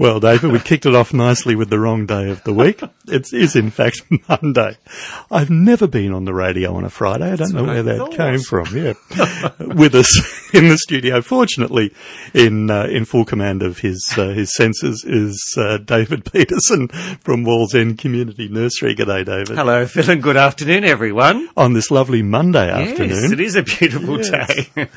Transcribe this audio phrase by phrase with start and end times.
[0.00, 2.80] Well, David, we kicked it off nicely with the wrong day of the week.
[3.08, 4.76] It is, in fact, Monday.
[5.28, 7.24] I've never been on the radio on a Friday.
[7.24, 8.12] I don't That's know where that thought.
[8.12, 8.66] came from.
[8.76, 8.92] Yeah,
[9.74, 11.92] with us in the studio, fortunately,
[12.32, 16.86] in uh, in full command of his uh, his senses, is uh, David Peterson
[17.20, 18.94] from Wallsend Community Nursery.
[18.94, 19.56] G'day, David.
[19.56, 21.48] Hello, Phil, and good afternoon, everyone.
[21.56, 23.08] On this lovely Monday afternoon.
[23.10, 23.32] Yes, afternoon.
[23.32, 24.46] it is a beautiful Yes.
[24.76, 24.88] day.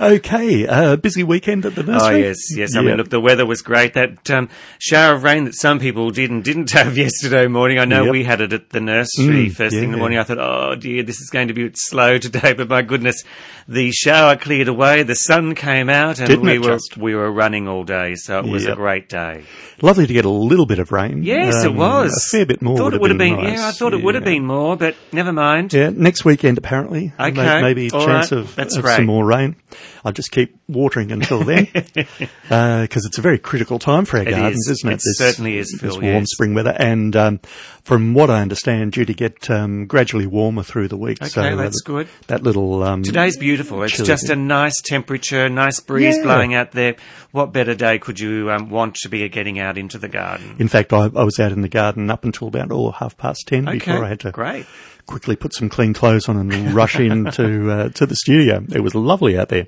[0.00, 2.14] Okay, uh, busy weekend at the nursery.
[2.14, 2.76] oh, yes, yes.
[2.76, 2.86] I Yeah.
[2.88, 3.94] mean, look, the weather was great.
[3.94, 4.43] That um,
[4.78, 7.78] shower of rain that some people did and didn't have yesterday morning.
[7.78, 8.12] I know Yep.
[8.12, 10.00] we had it at the nursery Mm, first thing in the yeah.
[10.00, 10.18] morning.
[10.18, 12.52] I thought, oh dear, this is going to be slow today.
[12.52, 13.22] But my goodness,
[13.68, 16.96] the shower cleared away, the sun came out, and Didn't we were just?
[16.96, 18.14] we were running all day.
[18.16, 19.44] So it was a great day.
[19.82, 21.22] Lovely to get a little bit of rain.
[21.24, 22.76] Yes, it Um, was A fair bit more.
[22.76, 23.36] Thought would it would have been.
[23.36, 23.58] nice.
[23.58, 25.72] Yeah, I thought it would have been more, but never mind.
[25.72, 27.12] Yeah, next weekend apparently.
[27.18, 29.56] Okay, Maybe a all chance right, of, of some more rain.
[30.04, 34.30] I'll just keep watering until then, because it's a very critical time for our It
[34.30, 34.78] gardens, is.
[34.78, 34.94] isn't it?
[34.96, 36.30] It certainly is, Phil, This warm yes.
[36.30, 37.40] spring weather, and um,
[37.82, 41.22] from what I understand, due to get um, gradually warmer through the week.
[41.22, 42.08] Okay, so uh, that's that- good.
[42.26, 43.82] That little um, Today's beautiful.
[43.82, 46.22] It's just a nice temperature, nice breeze Yeah.
[46.24, 46.96] blowing out there.
[47.32, 50.56] What better day could you um, want to be getting out into the garden?
[50.58, 53.44] In fact, I, I was out in the garden up until about oh half past
[53.48, 54.66] ten Okay, before I had to great.
[55.06, 58.64] Quickly put some clean clothes on and rush into uh, to the studio.
[58.72, 59.66] It was lovely out there.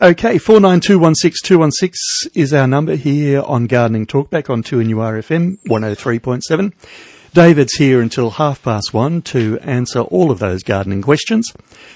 [0.00, 1.98] Okay, four nine two one six two one six
[2.34, 6.74] is our number here on Gardening Talkback on Two RFM one hundred three point seven.
[7.34, 11.50] David's here until half past one to answer all of those gardening questions.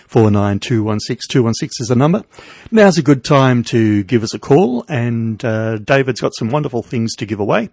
[0.07, 2.23] Four nine two one six two one six is the number.
[2.71, 6.83] Now's a good time to give us a call, and uh, David's got some wonderful
[6.83, 7.69] things to give away.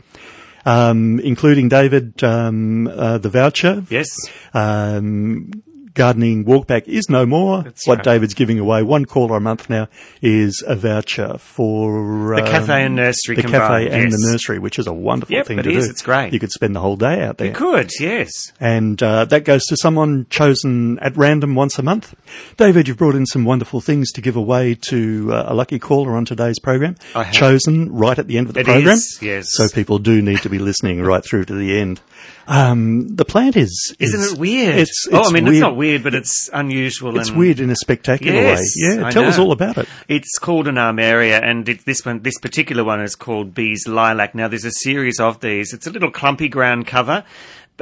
[0.66, 4.08] Um, including David, um, uh, the voucher Yes.
[4.53, 5.52] um,
[5.94, 7.63] gardening walkback is no more.
[7.63, 8.03] That's what right.
[8.05, 9.88] David's giving away, one caller a month now,
[10.22, 14.11] is a voucher for The um, cafe and nursery the cafe and yes.
[14.11, 15.85] the nursery, which is a wonderful Yep, thing it to is.
[15.85, 15.91] do.
[15.91, 16.33] It's great.
[16.33, 17.47] You could spend the whole day out there.
[17.47, 18.31] You could, yes.
[18.59, 22.16] And uh, that goes to someone chosen at random once a month.
[22.57, 26.16] David, you've brought in some wonderful things to give away to uh, a lucky caller
[26.16, 26.96] on today's program.
[27.16, 27.34] I have.
[27.34, 28.94] Chosen right at the end of the It program.
[28.94, 29.47] is, yes.
[29.50, 32.01] So people do need to be listening right through to the end.
[32.47, 34.75] Um, the plant is, Isn't it weird?
[34.75, 35.55] It's, oh, I mean, weird.
[35.55, 37.17] it's not weird, but it's unusual.
[37.19, 38.95] It's weird in a spectacular Yes, way.
[38.95, 39.87] Yeah, I tell us all about it.
[40.07, 44.35] It's called an armeria, and it, this one, this particular one is called Bees Lilac.
[44.35, 45.73] Now, there's a series of these.
[45.73, 47.23] It's a little clumpy ground cover.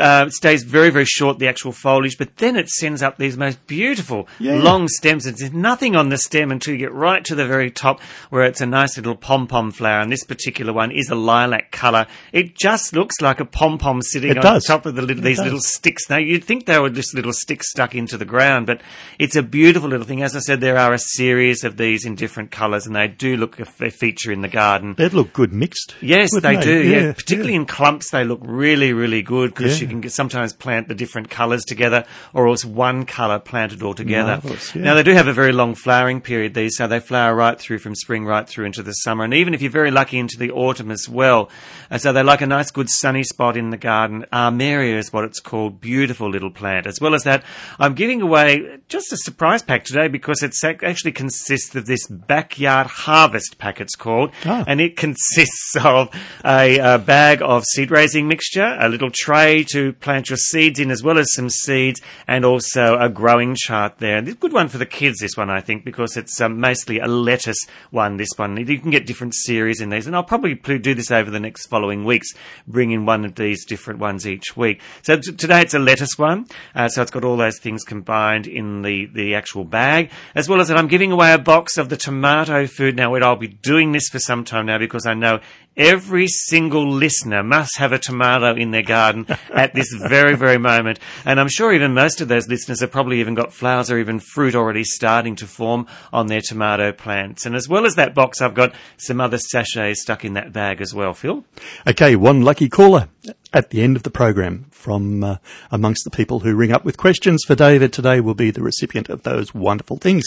[0.02, 3.38] Uh, it stays very, very short, the actual foliage, but then it sends up these
[3.38, 4.56] most beautiful Yeah.
[4.56, 5.26] long stems.
[5.26, 8.44] And there's nothing on the stem until you get right to the very top where
[8.44, 10.02] it's a nice little pom-pom flower.
[10.02, 12.08] And this particular one is a lilac colour.
[12.34, 14.66] It just looks like a pom-pom sitting It on does.
[14.66, 15.46] top of the little, these does.
[15.46, 16.10] little sticks.
[16.10, 18.82] Now, you'd think they were just little sticks stuck into the ground, but
[19.20, 20.24] it's a beautiful little thing.
[20.24, 23.38] As I said, there are a series of these in different colours, and they do
[23.38, 24.96] look a, a feature in the garden.
[24.98, 25.96] They'd look good mixed.
[26.02, 26.90] Yes, wouldn't they do.
[26.90, 29.88] Yeah, Yeah, particularly in clumps, they look really, really good because Yeah.
[29.90, 34.40] you can sometimes plant the different colours together, or else one colour planted all together.
[34.74, 34.82] Yeah.
[34.82, 36.54] Now they do have a very long flowering period.
[36.54, 39.54] These, so they flower right through from spring right through into the summer, and even
[39.54, 41.50] if you're very lucky into the autumn as well.
[41.90, 44.26] And so they like a nice, good sunny spot in the garden.
[44.32, 45.82] Armeria is what it's called.
[45.82, 46.88] Beautiful little plant.
[46.88, 47.44] As well as that,
[47.80, 52.88] I'm giving away just a surprise pack today because it actually consists of this backyard
[52.88, 53.82] harvest pack.
[53.82, 54.64] It's called, Ah.
[54.68, 56.10] and it consists of
[56.46, 60.92] a, uh bag of seed raising mixture, a little tray to plant your seeds in,
[60.92, 64.18] as well as some seeds, and also a growing chart there.
[64.18, 67.08] And good one for the kids, this one, I think, because it's um, mostly a
[67.08, 68.58] lettuce one, this one.
[68.58, 71.68] You can get different series in these, and I'll probably do this over the next
[71.68, 72.34] following weeks,
[72.68, 74.82] bring in one of these different ones each week.
[75.04, 78.48] So t- today it's a lettuce one, uh, so it's got all those things combined
[78.48, 81.90] in the, the actual bag, as well as that I'm giving away a box of
[81.90, 82.96] the tomato food.
[82.96, 85.40] Now, I'll be doing this for some time now because I know
[85.78, 91.00] every single listener must have a tomato in their garden at this very, very moment.
[91.26, 94.20] And I'm sure even most of those listeners have probably even got flowers or even
[94.20, 97.46] fruit already starting to form on their tomato plants.
[97.46, 100.82] And as well as that box, I've got some other sachets stuck in that bag
[100.82, 101.44] as well, Phil.
[101.88, 103.08] Okay, one lucky caller
[103.54, 105.36] at the end of the program from uh,
[105.72, 109.10] amongst the people who ring up with questions for David today will be the recipient
[109.10, 110.24] of those wonderful things.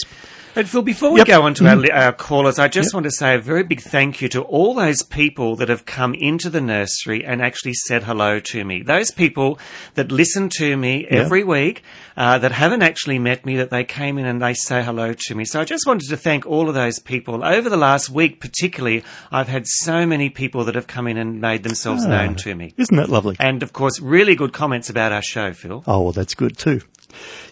[0.57, 1.27] And Phil, before we Yep.
[1.27, 4.21] go on to our, our callers, I just want to say a very big thank
[4.21, 8.39] you to all those people that have come into the nursery and actually said hello
[8.39, 8.81] to me.
[8.81, 9.59] Those people
[9.95, 11.83] that listen to me every week,
[12.15, 15.35] uh, that haven't actually met me, that they came in and they say hello to
[15.35, 15.43] me.
[15.43, 17.43] So I just wanted to thank all of those people.
[17.43, 21.41] Over the last week, particularly, I've had so many people that have come in and
[21.41, 22.09] made themselves Ah.
[22.11, 22.73] known to me.
[22.77, 23.35] Isn't that lovely?
[23.39, 25.83] And of course, really good comments about our show, Phil.
[25.87, 26.81] Oh, well, that's good too.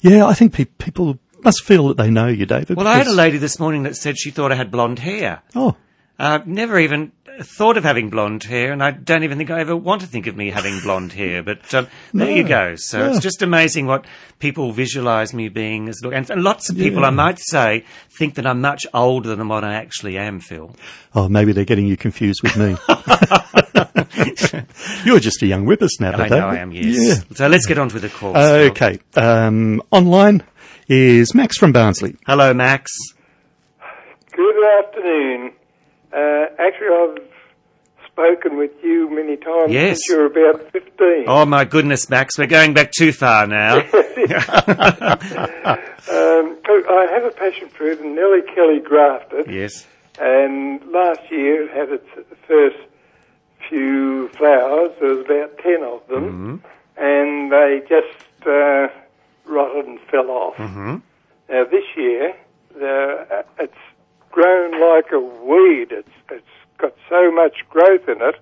[0.01, 2.77] Yeah, I think pe- people must feel that they know you, David.
[2.77, 5.41] Well, I had a lady this morning that said she thought I had blonde hair.
[5.55, 5.75] Oh,
[6.19, 9.75] Uh, never even thought of having blonde hair, and I don't even think I ever
[9.75, 11.41] want to think of me having blonde hair.
[11.43, 12.75] But um, there you go.
[12.77, 13.09] So Yeah.
[13.11, 14.05] it's just amazing what
[14.39, 16.13] people visualise me being as look.
[16.13, 17.07] And, and lots of people, Yeah.
[17.07, 17.85] I might say,
[18.17, 20.75] think that I'm much older than what I actually am, Phil.
[21.15, 22.75] Oh, maybe they're getting you confused with me.
[25.05, 26.43] You're just a young whippersnapper, I know David.
[26.43, 26.71] I am.
[26.71, 27.23] Yes.
[27.35, 28.33] So let's get on with the call.
[28.33, 28.69] Yeah.
[28.71, 28.99] Okay.
[29.15, 30.43] Um, online
[30.87, 32.15] is Max from Barnsley.
[32.25, 32.91] Hello, Max.
[34.31, 35.51] Good afternoon.
[36.13, 37.17] Uh, actually, I've
[38.11, 39.97] spoken with you many times Yes.
[39.97, 41.25] since you were about 15.
[41.27, 43.81] Oh my goodness, Max, we're going back too far now.
[46.05, 49.87] Um, I have a passion fruit and Nellie Kelly grafted, yes.
[50.19, 52.07] and last year it had its
[52.45, 52.75] first
[53.69, 54.91] few flowers.
[54.99, 56.61] There was about 10 of them,
[56.97, 58.89] and they just uh,
[59.45, 60.55] rotted and fell off.
[60.57, 60.97] Mm-hmm.
[61.49, 62.35] Now this year,
[62.75, 63.73] uh, it's
[64.33, 65.91] grown like a weed.
[65.91, 66.43] It's it's
[66.77, 68.35] got so much growth in it,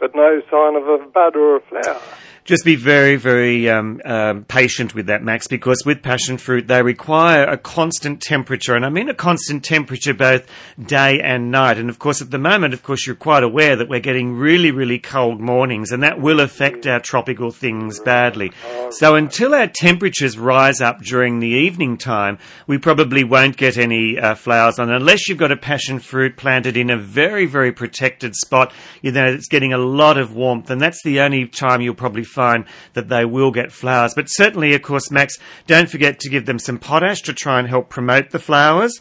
[0.00, 2.02] but no sign of a bud or a flower.
[2.46, 6.80] Just be very, very um, um, patient with that, Max, because with passion fruit, they
[6.80, 8.76] require a constant temperature.
[8.76, 10.48] And I mean a constant temperature both
[10.80, 11.76] day and night.
[11.76, 14.70] And of course, at the moment, of course, you're quite aware that we're getting really,
[14.70, 18.52] really cold mornings, and that will affect our tropical things badly.
[18.90, 22.38] So until our temperatures rise up during the evening time,
[22.68, 26.76] we probably won't get any uh, flowers on, unless you've got a passion fruit planted
[26.76, 28.72] in a very, very protected spot.
[29.02, 32.22] You know, it's getting a lot of warmth, and that's the only time you'll probably
[32.36, 34.12] find that they will get flowers.
[34.14, 37.66] But certainly, of course, Max, don't forget to give them some potash to try and
[37.66, 39.00] help promote the flowers.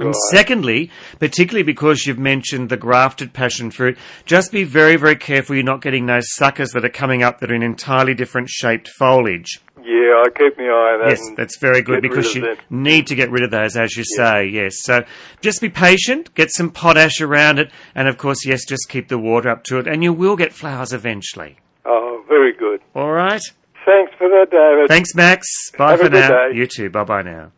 [0.00, 0.90] And secondly,
[1.20, 5.80] particularly because you've mentioned the grafted passion fruit, just be very, very careful you're not
[5.80, 9.60] getting those suckers that are coming up that are in entirely different shaped foliage.
[9.78, 11.10] Yeah, I keep my eye on that.
[11.10, 12.58] Yes, that's very good because you that.
[12.68, 14.46] need to get rid of those, as you say.
[14.46, 15.04] Yes, so
[15.40, 19.18] just be patient, get some potash around it, and of course, yes, just keep the
[19.18, 21.58] water up to it, and you will get flowers eventually.
[21.86, 22.80] Oh, very good.
[22.94, 23.42] All right.
[23.84, 24.88] Thanks for that, David.
[24.88, 25.46] Thanks, Max.
[25.78, 26.48] Bye Have a for good now.
[26.48, 26.56] day.
[26.56, 26.90] You too.
[26.90, 27.52] Bye bye now.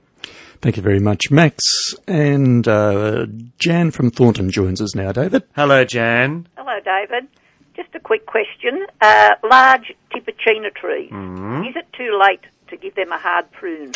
[0.60, 1.62] Thank you very much, Max.
[2.06, 3.26] And uh,
[3.58, 5.44] Jan from Thornton joins us now, David.
[5.54, 6.48] Hello, Jan.
[6.56, 7.28] Hello, David.
[7.76, 8.84] Just a quick question.
[9.00, 11.10] Uh, large Tibouchina trees.
[11.12, 11.64] Mm-hmm.
[11.64, 13.92] Is it too late to give them a hard prune?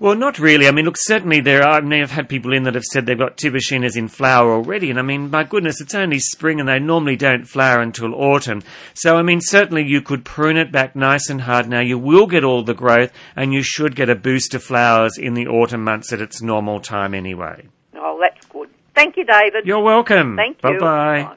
[0.00, 0.66] Well, not really.
[0.66, 1.78] I mean, look, certainly there are.
[1.78, 4.90] I mean, I've had people in that have said they've got tibouchinas in flower already,
[4.90, 8.62] and I mean, my goodness, it's only spring, and they normally don't flower until autumn.
[8.94, 11.68] So, I mean, certainly you could prune it back nice and hard.
[11.68, 15.16] Now, you will get all the growth, and you should get a boost of flowers
[15.16, 17.66] in the autumn months at its normal time anyway.
[17.96, 18.70] Oh, that's good.
[18.94, 19.66] Thank you, David.
[19.66, 20.36] You're welcome.
[20.36, 20.80] Thank Bye you.
[20.80, 21.36] bye.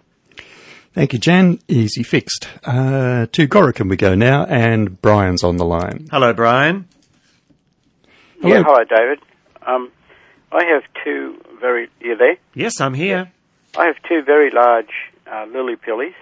[0.94, 1.60] Thank you, Jan.
[1.68, 2.48] Easy fixed.
[2.64, 6.08] Uh, to Gorokan we go now, and Brian's on the line.
[6.12, 6.88] Hello, Brian.
[8.44, 9.20] Yeah, hello, David.
[9.66, 9.92] Um,
[10.52, 11.90] I have two very.
[12.00, 12.38] You there?
[12.54, 13.32] Yes, I'm here.
[13.78, 14.92] I have two very large
[15.32, 16.14] uh, lily pillies.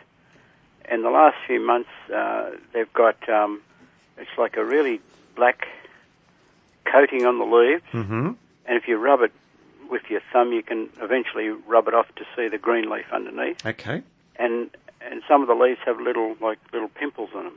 [0.92, 3.62] In the last few months, uh, they've got um,
[4.18, 5.02] it's like a really
[5.36, 5.68] black
[6.92, 8.32] coating on the leaves, hmm
[8.68, 9.32] and if you rub it
[9.92, 13.64] with your thumb, you can eventually rub it off to see the green leaf underneath.
[13.64, 14.02] Okay.
[14.38, 14.70] And
[15.10, 17.54] and some of the leaves have little like little pimples on them.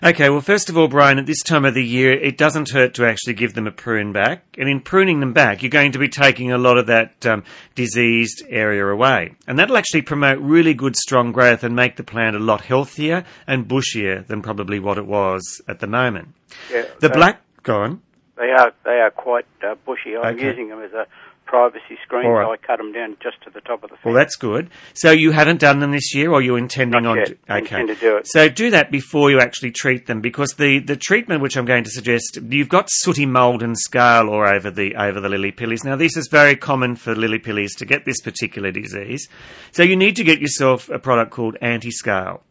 [0.00, 2.70] hmm Okay, well, first of all, Brian, at this time of the year, it doesn't
[2.70, 4.44] hurt to actually give them a prune back.
[4.58, 7.44] And in pruning them back, you're going to be taking a lot of that um,
[7.74, 9.34] diseased area away.
[9.46, 13.24] And that'll actually promote really good, strong growth and make the plant a lot healthier
[13.46, 16.28] and bushier than probably what it was at the moment.
[16.70, 18.02] Yeah, The black, go on.
[18.36, 20.14] They are they are quite uh, bushy.
[20.14, 20.44] I'm Okay.
[20.44, 21.06] using them as a
[21.46, 22.58] privacy screen, All right.
[22.60, 24.04] I cut them down just to the top of the fence.
[24.04, 24.68] Well, that's good.
[24.94, 27.16] So you haven't done them this year, or you're intending Not on?
[27.18, 27.26] yet.
[27.28, 27.58] do- okay.
[27.60, 28.26] intend to do it.
[28.28, 31.84] So do that before you actually treat them, because the, the treatment which I'm going
[31.84, 35.84] to suggest, you've got sooty mould and scale all over the over the lily pillies.
[35.84, 39.28] Now this is very common for lily pillies to get this particular disease.
[39.72, 42.42] So you need to get yourself a product called anti-scale.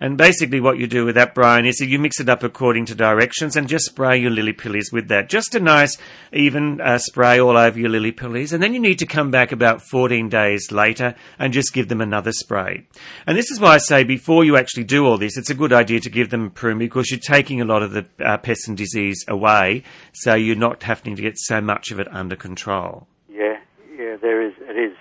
[0.00, 2.94] And basically what you do with that, Brian, is you mix it up according to
[2.94, 5.28] directions and just spray your lily pillies with that.
[5.28, 5.98] Just a nice,
[6.32, 8.54] even uh, spray all over your lily pillies.
[8.54, 12.00] And then you need to come back about 14 days later and just give them
[12.00, 12.86] another spray.
[13.26, 15.72] And this is why I say before you actually do all this, it's a good
[15.72, 18.68] idea to give them a prune because you're taking a lot of the uh, pest
[18.68, 19.82] and disease away.
[20.14, 23.06] So you're not having to get so much of it under control.
[23.28, 23.58] Yeah,
[23.98, 24.54] yeah, there is.
[24.60, 24.96] It is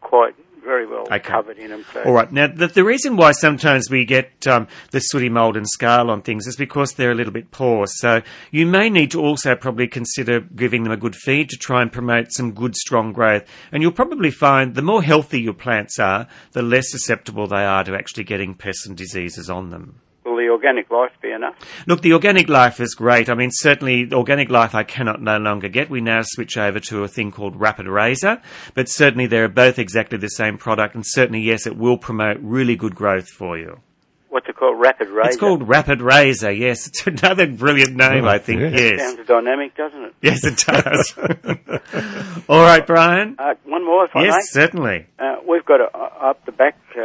[0.00, 1.18] quite very well Okay.
[1.18, 1.84] covered in them.
[1.92, 2.30] So All right.
[2.32, 6.22] Now, the, the reason why sometimes we get um, the sooty mould and scale on
[6.22, 7.86] things is because they're a little bit poor.
[7.86, 11.82] So you may need to also probably consider giving them a good feed to try
[11.82, 13.44] and promote some good, strong growth.
[13.70, 17.84] And you'll probably find the more healthy your plants are, the less susceptible they are
[17.84, 20.00] to actually getting pests and diseases on them.
[20.24, 21.56] Well, the organic life be enough?
[21.86, 23.28] Look, the organic life is great.
[23.28, 25.90] I mean, certainly organic life I cannot no longer get.
[25.90, 28.40] We now switch over to a thing called Rapid Razor,
[28.74, 32.76] but certainly they're both exactly the same product, and certainly yes, it will promote really
[32.76, 33.80] good growth for you.
[34.28, 34.80] What's it called?
[34.80, 35.28] Rapid Razor.
[35.28, 36.52] It's called Rapid Razor.
[36.52, 38.60] Yes, it's another brilliant name, Oh, I think.
[38.60, 38.68] yeah.
[38.70, 40.14] Yes, Sounds dynamic, doesn't it?
[40.22, 42.42] yes, it does.
[42.48, 43.36] All right, Brian.
[43.38, 44.26] Uh, one more, if I may.
[44.28, 45.06] Yes, certainly.
[45.18, 47.00] Uh, we've got a, uh, up the back uh,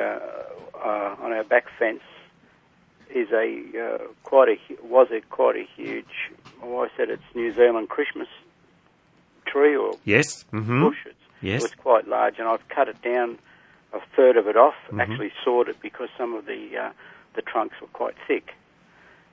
[0.78, 2.02] uh, on our back fence
[3.14, 6.32] is a uh, quite a was a quite a huge.
[6.62, 8.28] My wife said it's New Zealand Christmas
[9.46, 10.44] tree or Yes.
[10.52, 10.98] hmm bush.
[11.06, 11.62] It's, Yes.
[11.62, 13.38] It was quite large, and I've cut it down
[13.94, 14.74] a third of it off.
[14.88, 15.00] Mm-hmm.
[15.02, 16.92] Actually, sawed it because some of the uh,
[17.36, 18.56] the trunks were quite thick.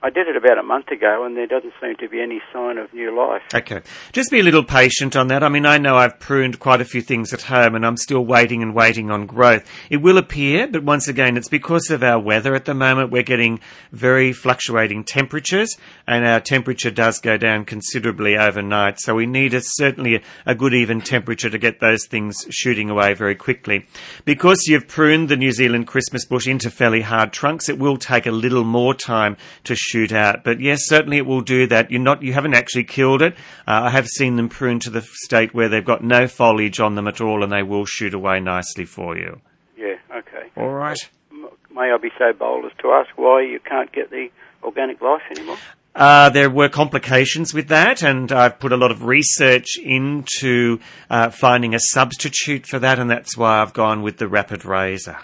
[0.05, 2.77] I did it about a month ago, and there doesn't seem to be any sign
[2.77, 3.41] of new life.
[3.55, 3.81] Okay.
[4.13, 5.43] Just be a little patient on that.
[5.43, 8.23] I mean, I know I've pruned quite a few things at home and I'm still
[8.23, 9.67] waiting and waiting on growth.
[9.89, 13.13] It will appear, but once again, it's because of our weather at the moment.
[13.13, 13.61] We're getting
[13.93, 15.75] very fluctuating temperatures
[16.07, 19.01] and our temperature does go down considerably overnight.
[19.01, 23.15] So we need a, certainly a, good even temperature to get those things shooting away
[23.15, 23.87] very quickly.
[24.27, 28.27] Because you've pruned the New Zealand Christmas bush into fairly hard trunks, it will take
[28.27, 30.45] a little more time to shoot out.
[30.45, 31.91] But yes, certainly it will do that.
[31.91, 33.35] You're not, you haven't actually killed it.
[33.67, 36.95] Uh, I have seen them pruned to the state where they've got no foliage on
[36.95, 39.41] them at all and they will shoot away nicely for you.
[39.77, 39.97] Yeah.
[40.15, 40.51] Okay.
[40.57, 40.99] All right.
[41.31, 44.29] May I be so bold as to ask why you can't get the
[44.63, 45.59] organic life anymore?
[45.95, 51.31] Uh, there were complications with that, and I've put a lot of research into uh,
[51.31, 55.19] finding a substitute for that, and that's why I've gone with the Rapid Razor.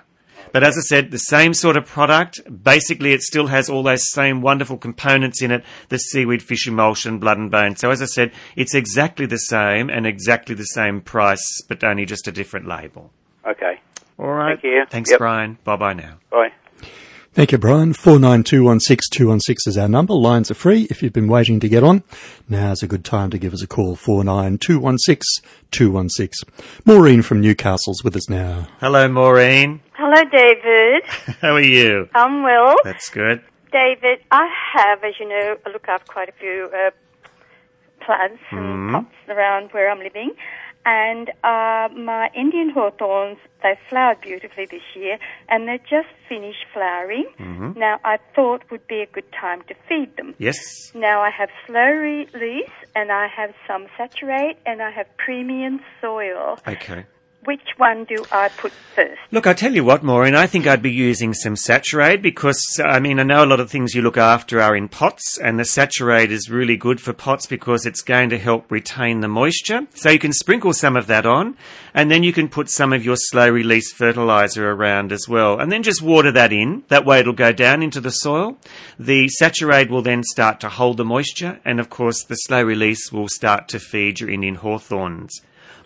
[0.53, 2.41] But as I said, the same sort of product.
[2.63, 7.19] Basically, it still has all those same wonderful components in it: the seaweed, fish emulsion,
[7.19, 7.77] blood and bone.
[7.77, 12.07] So, as I said, it's exactly the same and exactly the same price, but only
[12.07, 13.13] just a different label.
[13.49, 13.81] Okay.
[14.19, 14.59] All right.
[14.61, 14.85] Thank you.
[14.91, 15.19] Thanks, Yep.
[15.19, 15.59] Brian.
[15.65, 16.15] Bye bye now.
[16.31, 16.49] Bye.
[17.33, 17.93] Thank you, Brian.
[17.95, 20.15] 49216216 is our number.
[20.15, 22.03] Lines are free if you've been waiting to get on.
[22.49, 23.95] Now's a good time to give us a call.
[23.95, 26.33] 49216216.
[26.85, 28.67] Maureen from Newcastle's with us now.
[28.81, 29.81] Hello, Maureen.
[30.03, 31.03] Hello, David.
[31.43, 32.09] How are you?
[32.15, 32.75] I'm well.
[32.85, 33.43] That's good.
[33.71, 36.91] David, I have, as you know, I look after quite a few uh,
[38.01, 40.31] plants and pots around where I'm living.
[40.87, 45.19] And uh, my Indian hawthorns, they flowered beautifully this year,
[45.51, 47.27] and they just finished flowering.
[47.77, 50.35] Now, I thought would be a good time to feed them.
[50.39, 50.57] Yes.
[50.95, 56.59] Now, I have slow release, and I have some SaturAid, and I have premium soil.
[56.67, 57.05] Okay.
[57.45, 59.19] Which one do I put first?
[59.31, 63.01] Look, I tell you what, Maureen, I think I'd be using some SaturAid because, I
[63.01, 65.63] mean, I know a lot of things you look after are in pots and the
[65.63, 69.87] SaturAid is really good for pots because it's going to help retain the moisture.
[69.95, 71.57] So you can sprinkle some of that on
[71.95, 75.73] and then you can put some of your slow release fertilizer around as well and
[75.73, 76.85] then just water that in.
[76.89, 78.59] That way it'll go down into the soil.
[78.99, 83.11] The SaturAid will then start to hold the moisture and of course the slow release
[83.11, 85.41] will start to feed your Indian hawthorns.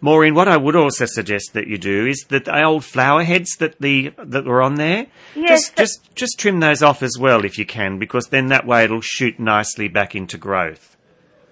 [0.05, 3.57] Maureen, what I would also suggest that you do is that the old flower heads
[3.59, 7.45] that the that were on there, Yes, just just just trim those off as well
[7.45, 10.94] if you can, because then that way it'll shoot nicely back into growth.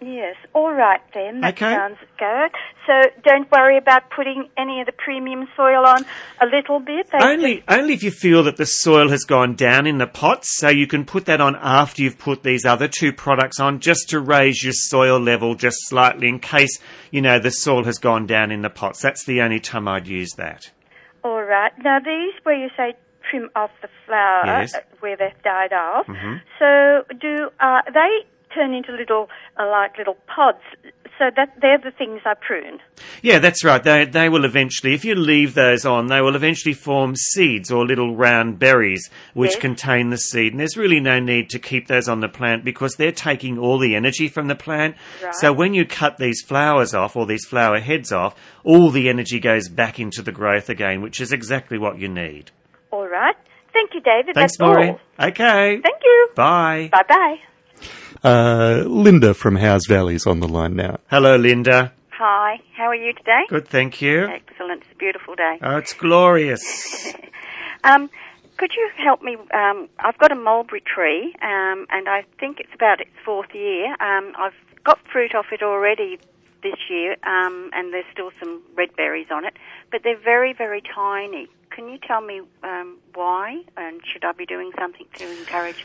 [0.05, 1.43] Yes, all right then.
[1.43, 1.73] That Okay.
[1.73, 2.51] sounds good.
[2.87, 2.93] So
[3.23, 6.05] don't worry about putting any of the premium soil on
[6.41, 7.07] a little bit.
[7.13, 10.57] They Only only if you feel that the soil has gone down in the pots,
[10.59, 14.09] so you can put that on after you've put these other two products on, just
[14.11, 16.81] to raise your soil level just slightly in case
[17.13, 19.01] you know the soil has gone down in the pots.
[19.01, 20.71] That's the only time I'd use that.
[21.23, 21.71] All right.
[21.79, 22.95] Now these where you say
[23.31, 24.75] trim off the flower Yes.
[24.75, 26.07] uh, where they've died off.
[26.59, 29.29] So do uh, they turn into little
[29.59, 30.59] uh, like little pods?
[31.19, 32.81] So that they're the things I prune.
[33.23, 33.83] Yeah, that's right.
[33.83, 37.85] They they will eventually, if you leave those on, they will eventually form seeds or
[37.87, 39.61] little round berries which Yes.
[39.61, 40.53] contain the seed.
[40.53, 43.79] And there's really no need to keep those on the plant because they're taking all
[43.79, 44.97] the energy from the plant.
[45.23, 45.35] Right.
[45.35, 49.39] So when you cut these flowers off or these flower heads off, all the energy
[49.39, 52.51] goes back into the growth again, which is exactly what you need.
[52.91, 53.37] All right.
[53.73, 54.35] Thank you, David.
[54.35, 54.99] Thanks, That's Maureen.
[55.19, 55.29] all.
[55.29, 55.79] Okay.
[55.83, 56.29] Thank you.
[56.35, 56.89] Bye.
[56.91, 57.37] Bye bye.
[58.25, 60.99] Uh, Linda from Howes Valley's on the line now.
[61.11, 61.93] Hello, Linda.
[62.11, 63.43] Hi, how are you today?
[63.49, 64.29] Good, thank you.
[64.29, 65.59] Excellent, it's a beautiful day.
[65.61, 66.63] Oh, it's glorious.
[67.85, 68.11] Um,
[68.59, 69.37] could you help me?
[69.53, 73.91] Um, I've got a mulberry tree, um, and I think it's about its fourth year.
[74.01, 76.19] Um, I've got fruit off it already
[76.63, 79.55] this year, um, and there's still some red berries on it,
[79.91, 81.49] but they're very, very tiny.
[81.71, 85.85] Can you tell me um, why, and should I be doing something to encourage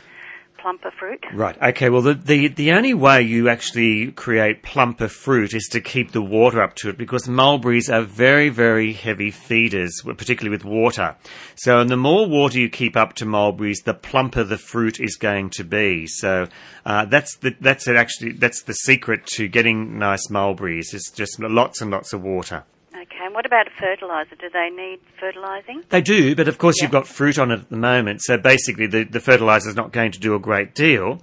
[0.58, 1.24] plumper fruit.
[1.32, 1.60] Right.
[1.60, 1.88] Okay.
[1.88, 6.22] Well, the, the the only way you actually create plumper fruit is to keep the
[6.22, 11.16] water up to it because mulberries are very very heavy feeders, particularly with water.
[11.56, 15.16] So, and the more water you keep up to mulberries, the plumper the fruit is
[15.16, 16.06] going to be.
[16.06, 16.48] So,
[16.84, 20.92] uh, that's the that's it actually that's the secret to getting nice mulberries.
[20.92, 22.64] It's just lots and lots of water.
[23.38, 24.34] What about a fertilizer?
[24.34, 25.84] Do they need fertilizing?
[25.90, 26.86] They do, but of course Yeah.
[26.86, 29.92] you've got fruit on it at the moment, so basically the, the fertilizer is not
[29.92, 31.22] going to do a great deal.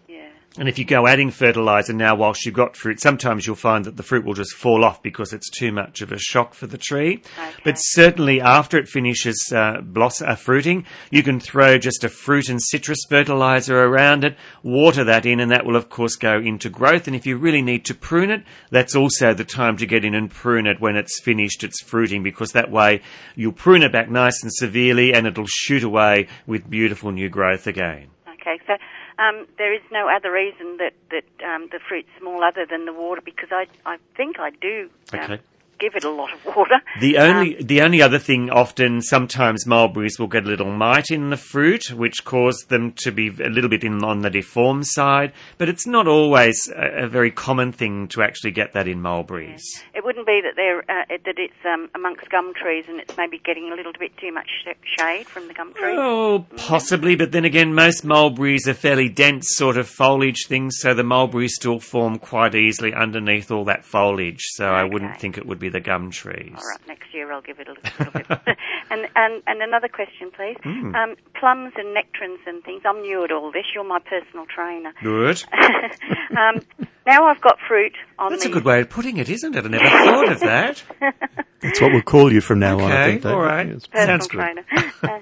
[0.57, 3.97] And if you go adding fertilizer now whilst you've got fruit, sometimes you'll find that
[3.97, 6.77] the fruit will just fall off because it's too much of a shock for the
[6.77, 7.21] tree.
[7.37, 7.51] Okay.
[7.63, 12.61] But certainly after it finishes uh, uh, fruiting, you can throw just a fruit and
[12.61, 17.07] citrus fertilizer around it, water that in, and that will of course go into growth.
[17.07, 20.15] And if you really need to prune it, that's also the time to get in
[20.15, 23.01] and prune it when it's finished its fruiting because that way
[23.35, 27.67] you'll prune it back nice and severely and it'll shoot away with beautiful new growth
[27.67, 28.07] again.
[28.27, 28.75] Okay, so
[29.17, 32.93] um, there is no other reason that that um, the fruit's small other than the
[32.93, 35.39] water because I I think I do um, Okay.
[35.79, 36.75] Give it a lot of water.
[36.99, 41.29] The only the only other thing often sometimes mulberries will get a little mite in
[41.29, 45.33] the fruit, which cause them to be a little bit in on the deformed side.
[45.57, 49.63] But it's not always a, a very common thing to actually get that in mulberries.
[49.93, 53.17] It wouldn't be that they're uh, it- that it's um, amongst gum trees and it's
[53.17, 55.95] maybe getting a little bit too much sh- shade from the gum tree.
[55.97, 60.93] Oh, possibly, but then again, most mulberries are fairly dense sort of foliage things, so
[60.93, 64.41] the mulberries still form quite easily underneath all that foliage.
[64.53, 66.53] So I wouldn't think it would be the gum trees.
[66.57, 68.57] All right, next year I'll give it a little, little bit.
[68.89, 70.57] and, and and another question, please.
[70.63, 70.95] Hmm.
[70.95, 72.81] Um, plums and nectarines and things.
[72.85, 73.65] I'm new at all this.
[73.73, 74.93] You're my personal trainer.
[75.01, 75.43] Good.
[76.37, 76.61] um,
[77.05, 79.65] now I've got fruit on That's a good way of putting it, isn't it?
[79.65, 80.83] I never thought of that.
[81.61, 82.91] That's what we'll call you from now on.
[82.91, 83.35] I Okay, think, David.
[83.35, 83.67] all right.
[83.67, 83.87] Yes.
[83.87, 84.37] personal Sounds good.
[84.39, 84.65] trainer.
[85.03, 85.19] Uh,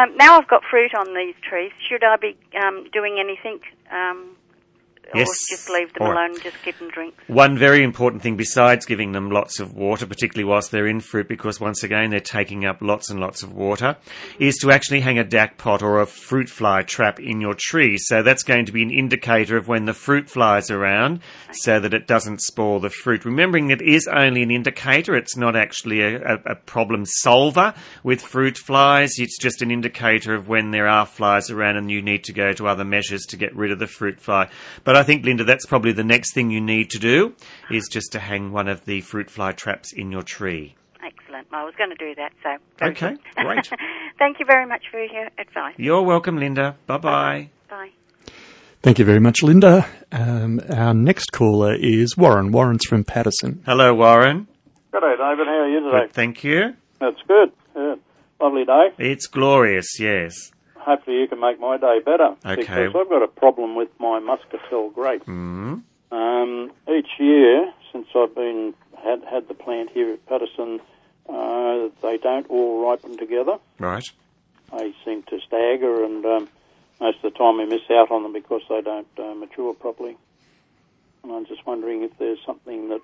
[0.00, 1.72] um, now I've got fruit on these trees.
[1.88, 3.60] Should I be um, doing anything?
[5.14, 5.28] Yes.
[5.28, 6.18] Or just leave them All right.
[6.26, 7.16] alone and just give them drinks?
[7.28, 11.28] One very important thing besides giving them lots of water, particularly whilst they're in fruit,
[11.28, 13.96] because once again they're taking up lots and lots of water,
[14.38, 17.98] is to actually hang a Dakpot or a fruit fly trap in your tree.
[17.98, 21.20] So that's going to be an indicator of when the fruit flies around
[21.52, 23.24] so that it doesn't spoil the fruit.
[23.24, 28.20] Remembering it is only an indicator, it's not actually a, a, a problem solver with
[28.20, 29.18] fruit flies.
[29.18, 32.52] It's just an indicator of when there are flies around and you need to go
[32.52, 34.48] to other measures to get rid of the fruit fly.
[34.84, 37.34] But I think, Linda, that's probably the next thing you need to do
[37.70, 40.74] is just to hang one of the fruit fly traps in your tree.
[41.04, 41.46] Excellent.
[41.52, 42.56] I was going to do that, so.
[42.78, 43.20] very Okay, good.
[43.46, 43.70] great.
[44.18, 45.74] Thank you very much for your advice.
[45.76, 46.76] You're welcome, Linda.
[46.86, 47.50] Bye bye.
[47.70, 47.90] Bye.
[48.82, 49.86] Thank you very much, Linda.
[50.12, 52.52] Um, our next caller is Warren.
[52.52, 53.62] Warren's from Paterson.
[53.66, 54.46] Hello, Warren.
[54.92, 55.46] G'day, David.
[55.46, 56.00] How are you today?
[56.06, 56.74] Good, thank you.
[57.00, 57.52] That's good.
[57.74, 58.00] Good.
[58.40, 58.88] Lovely day.
[58.98, 60.52] It's glorious, yes.
[60.86, 62.36] Hopefully you can make my day better.
[62.46, 62.54] Okay.
[62.62, 65.24] Because I've got a problem with my muscatel grape.
[65.26, 65.82] Mm.
[66.12, 68.72] Um, each year since I've been
[69.02, 70.80] had had the plant here at Paterson,
[71.28, 73.58] uh, they don't all ripen together.
[73.80, 74.08] Right.
[74.70, 76.48] They seem to stagger, and um,
[77.00, 80.16] most of the time we miss out on them because they don't uh, mature properly.
[81.24, 83.02] And I'm just wondering if there's something that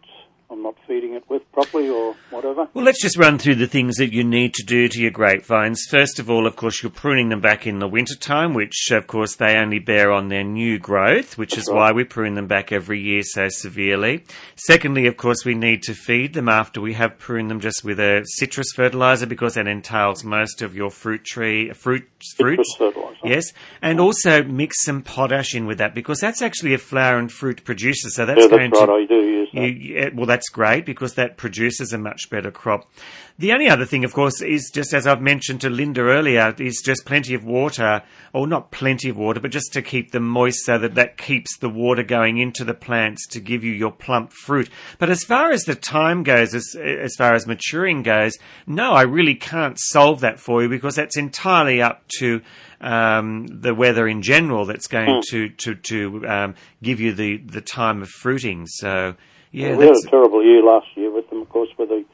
[0.52, 2.68] I'm not feeding it with properly or whatever.
[2.74, 5.86] Well, let's just run through the things that you need to do to your grapevines.
[5.88, 9.06] First of all, of course, you're pruning them back in the winter time, which, of
[9.06, 11.76] course, they only bear on their new growth, which is right.
[11.76, 14.24] why we prune them back every year so severely.
[14.56, 17.98] Secondly, of course, we need to feed them after we have pruned them just with
[17.98, 22.74] a citrus fertilizer because that entails most of your fruit tree, fruit, fruits.
[22.74, 23.16] Citrus fertilizer.
[23.24, 27.32] Yes, and also mix some potash in with that because that's actually a flower and
[27.32, 28.10] fruit producer.
[28.10, 29.02] So that's Yeah, going that's to right.
[29.02, 29.11] I do use that.
[29.52, 32.90] You, yeah, well, that's great because that produces a much better crop.
[33.38, 36.82] The only other thing, of course, is just as I've mentioned to Linda earlier, is
[36.84, 40.64] just plenty of water, or not plenty of water, but just to keep them moist
[40.64, 44.32] so that that keeps the water going into the plants to give you your plump
[44.32, 44.68] fruit.
[44.98, 48.36] But as far as the time goes, as, as far as maturing goes,
[48.66, 52.42] no, I really can't solve that for you because that's entirely up to
[52.82, 57.60] um, the weather in general that's going to to to um, give you the the
[57.60, 58.66] time of fruiting.
[58.66, 59.14] So
[59.52, 62.04] yeah, we had a terrible year last year with them, of course, with the,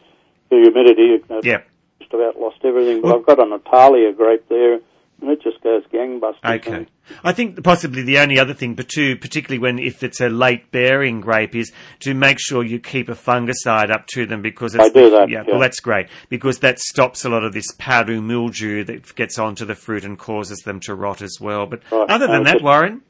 [0.50, 1.14] the humidity.
[1.14, 1.62] It yeah.
[2.00, 3.00] just about lost everything.
[3.00, 4.74] But Well- I've got an Italia grape there,
[5.20, 6.56] and it just goes gangbusters.
[6.66, 6.86] Okay.
[7.24, 10.70] I think possibly the only other thing, but too, particularly when if it's a late
[10.70, 14.84] bearing grape, is to make sure you keep a fungicide up to them because it's
[14.84, 15.52] I do that, Yeah, yeah.
[15.52, 19.64] well, that's great because that stops a lot of this powdery mildew that gets onto
[19.64, 21.66] the fruit and causes them to rot as well.
[21.66, 22.10] But Right.
[22.10, 23.00] other than that, Warren,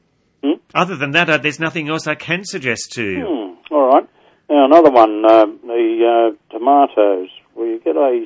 [0.41, 0.53] Hmm?
[0.73, 3.25] other than that, uh, there's nothing else I can suggest to you.
[3.25, 4.07] Hmm, all right.
[4.49, 7.29] Now another one, um, the uh, tomatoes.
[7.53, 8.25] Where you get a,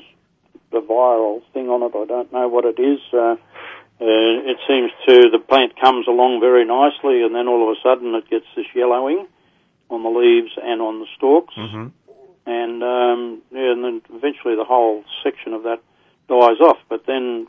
[0.78, 1.96] a viral thing on it.
[1.96, 3.00] I don't know what it is.
[3.14, 3.36] Uh,
[4.02, 7.80] Uh, it seems to the plant comes along very nicely, and then all of a
[7.82, 9.28] sudden it gets this yellowing
[9.90, 11.88] on the leaves and on the stalks, hmm
[12.46, 15.80] and um, yeah, and then eventually the whole section of that
[16.28, 16.78] dies off.
[16.90, 17.48] But then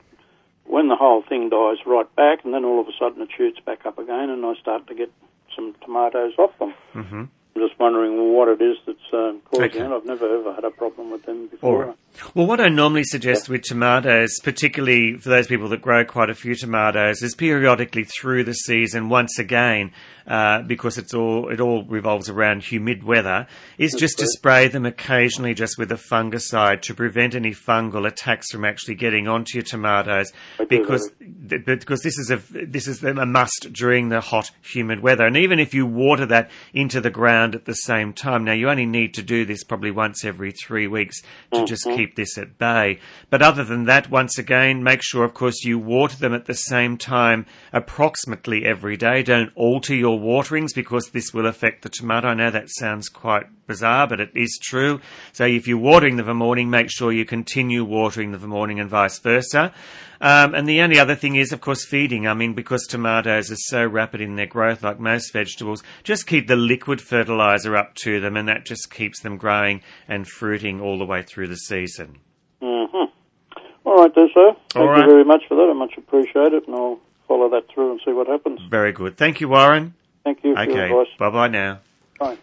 [0.64, 3.58] when the whole thing dies right back, and then all of a sudden it shoots
[3.66, 5.10] back up again, and I start to get
[5.56, 6.74] some tomatoes off them.
[6.92, 9.78] hmm I'm just wondering what it is that's um, causing Okay.
[9.80, 9.90] it.
[9.90, 11.84] I've never ever had a problem with them before.
[11.86, 11.96] right.
[12.34, 16.34] Well, what I normally suggest with tomatoes, particularly for those people that grow quite a
[16.34, 19.92] few tomatoes, is periodically through the season, once again,
[20.26, 23.46] uh, because it's all it all revolves around humid weather,
[23.78, 28.50] is just to spray them occasionally, just with a fungicide to prevent any fungal attacks
[28.50, 30.32] from actually getting onto your tomatoes,
[30.68, 31.10] because
[31.48, 35.36] th- because this is a this is a must during the hot, humid weather, and
[35.36, 38.86] even if you water that into the ground at the same time, now you only
[38.86, 42.98] need to do this probably once every three weeks to just keep this at bay.
[43.30, 46.54] But other than that, once again, make sure, of course, you water them at the
[46.54, 49.22] same time approximately every day.
[49.22, 52.28] Don't alter your waterings because this will affect the tomato.
[52.28, 55.00] I know that sounds quite bizarre, but it is true.
[55.32, 58.42] So if you're watering them in the morning, make sure you continue watering them in
[58.42, 59.72] the morning and vice versa.
[60.20, 62.26] Um, and the only other thing is, of course, feeding.
[62.26, 66.46] I mean, because tomatoes are so rapid in their growth, like most vegetables, just keep
[66.46, 70.98] the liquid fertilizer up to them, and that just keeps them growing and fruiting all
[70.98, 72.20] the way through the season.
[72.62, 73.04] hmm
[73.84, 74.56] All right, then, sir.
[74.72, 75.04] Thank right.
[75.04, 75.70] you very much for that.
[75.70, 78.60] I much appreciate it, and I'll follow that through and see what happens.
[78.70, 79.16] Very good.
[79.16, 79.94] Thank you, Warren.
[80.24, 81.10] Thank you for your Okay.
[81.18, 81.80] Bye bye now.
[82.18, 82.38] Bye.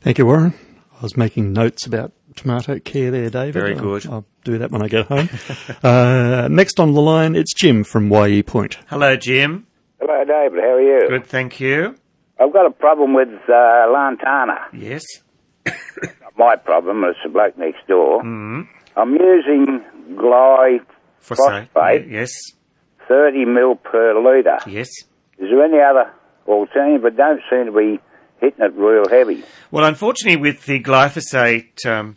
[0.00, 0.54] Thank you, Warren.
[0.98, 3.54] I was making notes about tomato care there, David.
[3.54, 4.06] Very I'll- good.
[4.06, 5.28] I'll, do that when I get home.
[5.82, 8.78] uh, next on the line, it's Jim from Wyee Point.
[8.86, 9.66] Hello, Jim.
[9.98, 10.60] Hello, David.
[10.60, 11.08] How are you?
[11.08, 11.96] Good, thank you.
[12.38, 14.66] I've got a problem with uh, Lantana.
[14.72, 15.04] Yes.
[16.36, 18.22] My problem is the bloke next door.
[18.22, 18.68] Mm.
[18.96, 19.82] I'm using
[20.16, 20.78] Gly
[21.18, 21.36] For
[22.08, 22.30] yes,
[23.08, 24.58] 30 mil per litre.
[24.70, 24.88] yes.
[25.38, 26.12] Is there any other
[26.46, 27.02] alternative?
[27.02, 28.00] But don't seem to be
[28.40, 29.44] hitting it real heavy.
[29.70, 32.16] Well, unfortunately, with the glyphosate, um,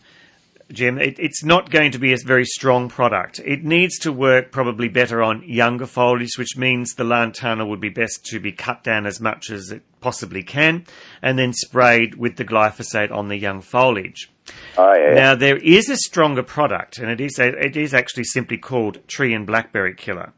[0.72, 3.40] Jim, it, it's not going to be a very strong product.
[3.44, 7.90] It needs to work probably better on younger foliage, which means the lantana would be
[7.90, 10.86] best to be cut down as much as it possibly can,
[11.22, 14.32] and then sprayed with the glyphosate on the young foliage.
[14.78, 15.16] Oh, yeah.
[15.16, 19.08] Now there is a stronger product, and it is a, it is actually simply called
[19.08, 20.34] tree and blackberry killer.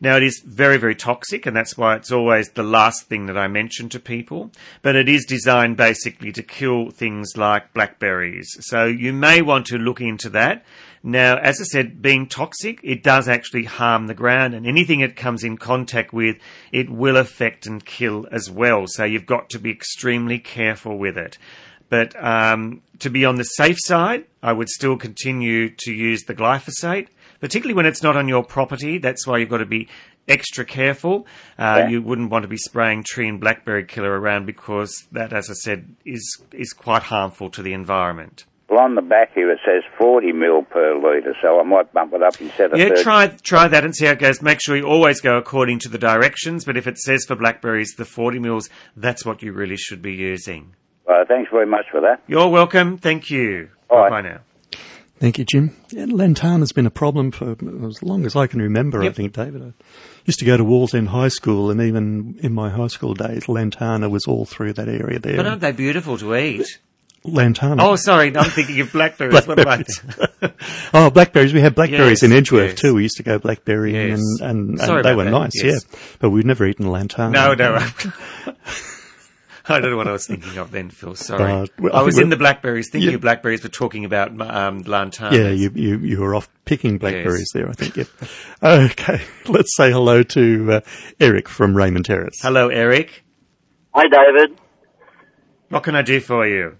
[0.00, 3.36] Now it is very very toxic, and that's why it's always the last thing that
[3.36, 4.50] I mention to people.
[4.82, 9.78] But it is designed basically to kill things like blackberries, so you may want to
[9.78, 10.64] look into that.
[11.02, 15.16] Now, as I said, being toxic, it does actually harm the ground, and anything it
[15.16, 16.36] comes in contact with,
[16.72, 18.84] it will affect and kill as well.
[18.86, 21.38] So you've got to be extremely careful with it.
[21.88, 26.34] But um, to be on the safe side, I would still continue to use the
[26.34, 27.08] glyphosate,
[27.40, 28.98] particularly when it's not on your property.
[28.98, 29.88] That's why you've got to be
[30.28, 31.26] extra careful.
[31.58, 31.88] Uh, Yeah.
[31.88, 35.54] You wouldn't want to be spraying tree and blackberry killer around because that, as I
[35.54, 38.44] said, is is quite harmful to the environment.
[38.68, 42.12] Well, on the back here it says 40 mil per litre, so I might bump
[42.14, 43.02] it up instead of Yeah, 30.
[43.02, 44.40] try try that and see how it goes.
[44.40, 46.64] Make sure you always go according to the directions.
[46.64, 50.12] But if it says for blackberries the 40 mils, that's what you really should be
[50.12, 50.74] using.
[51.08, 52.22] Uh, thanks very much for that.
[52.28, 52.96] You're welcome.
[52.96, 53.70] Thank you.
[53.88, 54.10] All Bye right.
[54.22, 54.38] bye now.
[55.20, 55.76] Thank you, Jim.
[55.90, 57.54] Yeah, Lantana's been a problem for
[57.86, 59.12] as long as I can remember, Yep.
[59.12, 59.62] I think, David.
[59.62, 59.72] I
[60.24, 64.08] used to go to Wallsend High School, and even in my high school days, Lantana
[64.08, 65.36] was all through that area there.
[65.36, 66.78] But aren't they beautiful to eat?
[67.22, 67.84] Lantana.
[67.86, 69.46] Oh, sorry, I'm thinking of blackberries.
[69.46, 69.84] What about
[70.94, 71.52] Oh, blackberries.
[71.52, 72.80] We had blackberries Yes, in Edgeworth yes.
[72.80, 72.94] too.
[72.94, 74.20] We used to go blackberrying Yes.
[74.40, 75.80] and, and, and they were that, nice, yeah.
[76.18, 77.30] But we've never eaten lantana.
[77.30, 77.78] No, no.
[79.70, 81.14] I don't know what I was thinking of then, Phil.
[81.14, 81.42] Sorry.
[81.52, 83.14] Uh, well, I I was in the blackberries, thinking Yeah.
[83.16, 85.36] of blackberries, but talking about um, lantana.
[85.36, 88.04] Yeah, you, you, you were off picking blackberries there, I think, yeah.
[88.62, 90.80] okay, let's say hello to uh,
[91.20, 92.40] Eric from Raymond Terrace.
[92.42, 93.24] Hello, Eric.
[93.94, 94.58] Hi, David.
[95.68, 96.76] What can I do for you?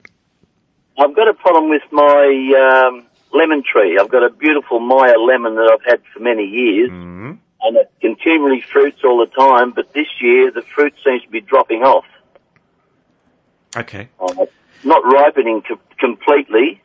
[0.99, 3.99] I've got a problem with my um, lemon tree.
[4.01, 7.39] I've got a beautiful Meyer lemon that I've had for many years, Mm.
[7.63, 9.71] and it continually fruits all the time.
[9.71, 12.05] But this year, the fruit seems to be dropping off,
[13.77, 14.09] Okay.
[14.21, 14.47] uh,
[14.83, 16.83] not ripening co- completely,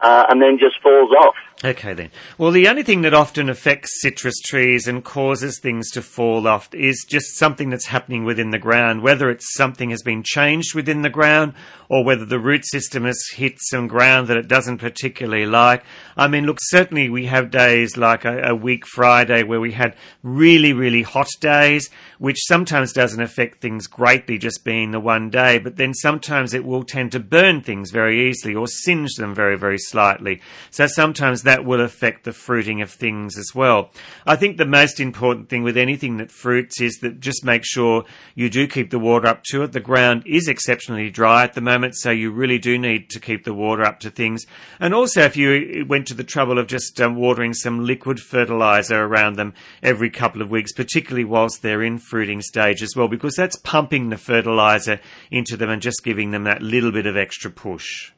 [0.00, 1.34] uh, and then just falls off.
[1.64, 2.10] Okay then.
[2.36, 6.72] Well, the only thing that often affects citrus trees and causes things to fall off
[6.72, 11.02] is just something that's happening within the ground, whether it's something has been changed within
[11.02, 11.54] the ground
[11.88, 15.82] or whether the root system has hit some ground that it doesn't particularly like.
[16.16, 19.96] I mean, look, certainly we have days like a, a week Friday where we had
[20.22, 25.58] really, really hot days, which sometimes doesn't affect things greatly just being the one day,
[25.58, 29.56] but then sometimes it will tend to burn things very easily or singe them very,
[29.56, 30.40] very slightly.
[30.70, 33.90] So sometimes that will affect the fruiting of things as well.
[34.26, 38.04] I think the most important thing with anything that fruits is that just make sure
[38.34, 39.72] you do keep the water up to it.
[39.72, 43.44] The ground is exceptionally dry at the moment, so you really do need to keep
[43.44, 44.46] the water up to things.
[44.78, 49.02] And also, if you went to the trouble of just um, watering some liquid fertilizer
[49.02, 53.34] around them every couple of weeks, particularly whilst they're in fruiting stage as well, because
[53.36, 57.50] that's pumping the fertilizer into them and just giving them that little bit of extra
[57.50, 58.12] push.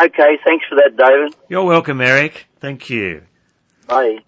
[0.00, 1.34] Okay, thanks for that, David.
[1.48, 2.46] You're welcome, Eric.
[2.60, 3.22] Thank you.
[3.86, 4.18] Bye.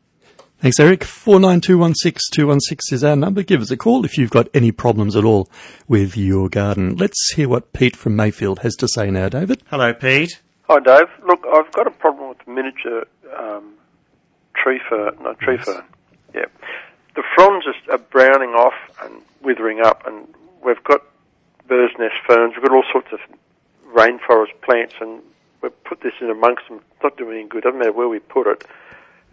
[0.59, 1.01] Thanks, Eric.
[1.01, 3.43] 49216216 is our number.
[3.43, 5.49] Give us a call if you've got any problems at all
[5.89, 6.97] with your garden.
[6.97, 9.63] Let's hear what Pete from Mayfield has to say now, David.
[9.71, 10.41] Hello, Pete.
[10.69, 11.07] Hi, Dave.
[11.27, 13.05] Look, I've got a problem with the miniature
[13.39, 13.75] um,
[14.55, 15.17] tree fern.
[15.23, 15.65] No, tree Yes.
[15.67, 15.85] fern.
[16.35, 16.45] Yeah.
[17.15, 20.27] The fronds are, are browning off and withering up, and
[20.65, 21.03] we've got
[21.69, 22.55] bird's nest ferns.
[22.57, 23.21] We've got all sorts of
[23.95, 25.21] rainforest plants, and
[25.65, 26.81] we've put this in amongst them.
[26.93, 27.65] It's not doing any good.
[27.65, 28.65] Doesn't matter where we put it.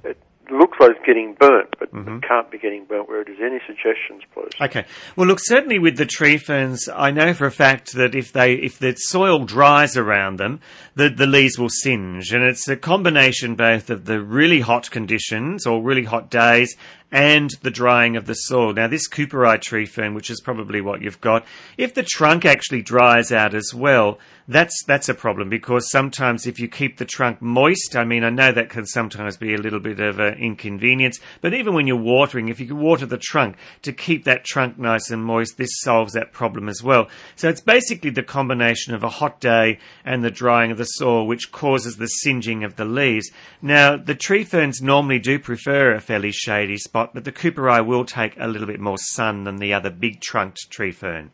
[0.03, 0.17] It
[0.49, 2.19] looks like it's getting burnt, but it mm-hmm.
[2.19, 3.37] can't be getting burnt where it is.
[3.39, 4.49] Any suggestions, please?
[4.59, 4.85] Okay.
[5.15, 8.55] Well, look, certainly with the tree ferns, I know for a fact that if they,
[8.55, 10.61] if the soil dries around them,
[10.95, 12.31] the, the leaves will singe.
[12.31, 16.75] And it's a combination both of the really hot conditions or really hot days
[17.11, 18.73] and the drying of the soil.
[18.73, 21.45] Now, this Cooperi tree fern, which is probably what you've got,
[21.77, 24.19] if the trunk actually dries out as well,
[24.51, 28.29] that's that's a problem because sometimes if you keep the trunk moist, I mean, I
[28.29, 31.95] know that can sometimes be a little bit of an inconvenience, but even when you're
[31.95, 35.79] watering, if you can water the trunk to keep that trunk nice and moist, this
[35.79, 37.07] solves that problem as well.
[37.35, 41.25] So it's basically the combination of a hot day and the drying of the soil
[41.25, 43.31] which causes the singeing of the leaves.
[43.61, 48.05] Now, the tree ferns normally do prefer a fairly shady spot, but the Cooperi will
[48.05, 51.31] take a little bit more sun than the other big trunked tree fern.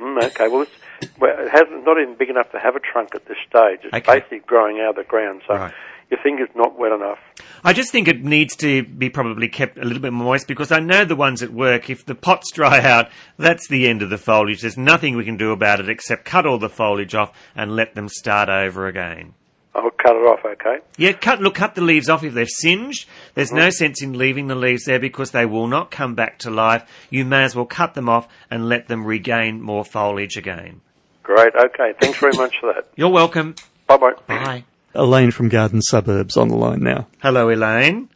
[0.00, 3.14] Mm, okay, well, it's, well, it hasn't not even big enough to have a trunk
[3.14, 3.80] at this stage.
[3.84, 4.18] It's Okay.
[4.20, 5.72] basically growing out of the ground, so Right.
[6.10, 7.18] you think it's not wet enough.
[7.64, 10.78] I just think it needs to be probably kept a little bit moist because I
[10.80, 14.18] know the ones at work, if the pots dry out, that's the end of the
[14.18, 14.60] foliage.
[14.60, 17.94] There's nothing we can do about it except cut all the foliage off and let
[17.94, 19.34] them start over again.
[19.78, 20.78] I'll cut it off, okay?
[20.96, 23.08] Yeah, cut, look, cut the leaves off if they've singed.
[23.34, 26.50] There's no sense in leaving the leaves there because they will not come back to
[26.50, 26.84] life.
[27.10, 30.80] You may as well cut them off and let them regain more foliage again.
[31.22, 31.92] Great, okay.
[32.00, 32.88] Thanks very much for that.
[32.96, 33.54] You're welcome.
[33.86, 34.14] Bye-bye.
[34.26, 34.64] Bye.
[34.94, 37.06] Elaine from Garden Suburb's on the line now.
[37.22, 38.08] Hello, Elaine.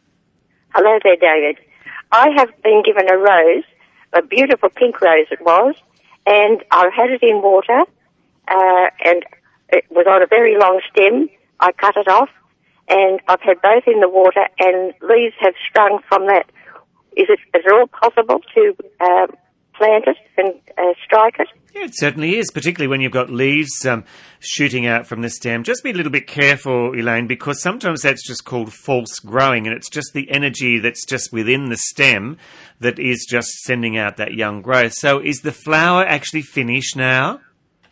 [0.73, 1.59] Hello there, David.
[2.11, 3.63] I have been given a rose,
[4.11, 5.75] a beautiful pink rose it was,
[6.25, 7.81] and I've had it in water,
[8.47, 9.23] uh, and
[9.69, 11.29] it was on a very long stem.
[11.63, 12.27] I cut it off,
[12.89, 16.45] and I've had both in the water, and leaves have sprung from that.
[17.15, 19.27] Is it at all possible to um,
[19.73, 21.47] plant it and uh, strike it?
[21.73, 24.03] Yeah, it certainly is, particularly when you've got leaves um,
[24.39, 25.63] shooting out from the stem.
[25.63, 29.75] Just be a little bit careful, Elaine, because sometimes that's just called false growing, and
[29.75, 32.37] it's just the energy that's just within the stem
[32.81, 34.93] that is just sending out that young growth.
[34.93, 37.39] So, is the flower actually finished now?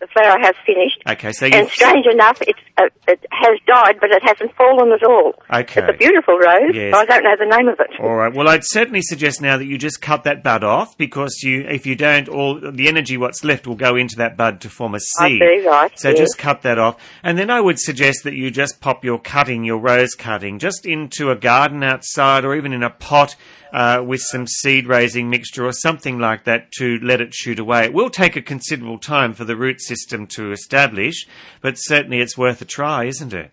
[0.02, 1.00] The flower has finished.
[1.08, 4.92] Okay, so And you've strange enough, it's, uh, it has died, but it hasn't fallen
[4.92, 5.34] at all.
[5.54, 5.82] Okay.
[5.82, 6.74] It's a beautiful rose.
[6.74, 6.94] Yes.
[6.96, 7.90] I don't know the name of it.
[8.00, 8.34] All right.
[8.34, 11.86] Well, I'd certainly suggest now that you just cut that bud off because you, if
[11.86, 15.00] you don't, all the energy what's left will go into that bud to form a
[15.00, 15.40] seed.
[15.40, 16.18] see, right, So yes.
[16.18, 19.64] just cut that off, and then I would suggest that you just pop your cutting,
[19.64, 23.36] your rose cutting, just into a garden outside or even in a pot.
[23.74, 27.86] Uh, with some seed raising mixture or something like that to let it shoot away.
[27.86, 31.26] It will take a considerable time for the root system to establish,
[31.62, 33.52] but certainly it's worth a try, isn't it?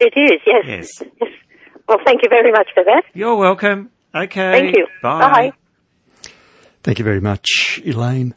[0.00, 0.64] It is, yes.
[0.66, 1.02] Yes.
[1.88, 3.02] Well, thank you very much for that.
[3.12, 3.90] You're welcome.
[4.14, 4.52] Okay.
[4.52, 4.86] Thank you.
[5.02, 5.52] Bye.
[6.84, 8.34] Thank you very much, Elaine.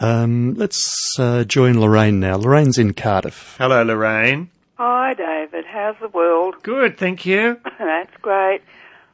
[0.00, 2.36] Um, let's uh, join Lorraine now.
[2.36, 3.56] Lorraine's in Cardiff.
[3.58, 4.48] Hello, Lorraine.
[4.78, 5.64] Hi, David.
[5.66, 6.54] How's the world?
[6.62, 7.60] Good, thank you.
[7.78, 8.62] That's great.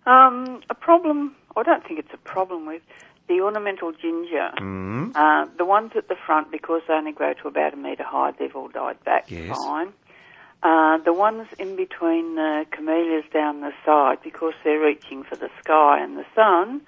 [0.06, 2.82] Um, a problem, I don't think it's a problem with
[3.28, 4.50] the ornamental ginger.
[4.58, 5.12] Mm.
[5.16, 8.32] Uh, the ones at the front, because they only grow to about a metre high,
[8.38, 9.56] they've all died back Yes.
[9.56, 9.92] fine.
[10.62, 15.48] Uh, the ones in between the camellias down the side, because they're reaching for the
[15.62, 16.82] sky and the sun,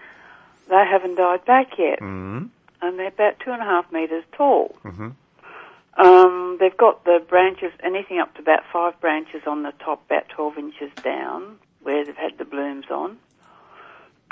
[0.68, 1.98] they haven't died back yet.
[2.00, 2.50] Mm.
[2.82, 4.76] And they're about two and a half metres tall.
[4.82, 5.10] hmm
[5.96, 10.28] Um, they've got the branches, anything up to about five branches on the top, about
[10.28, 13.18] 12 inches down, where they've had the blooms on.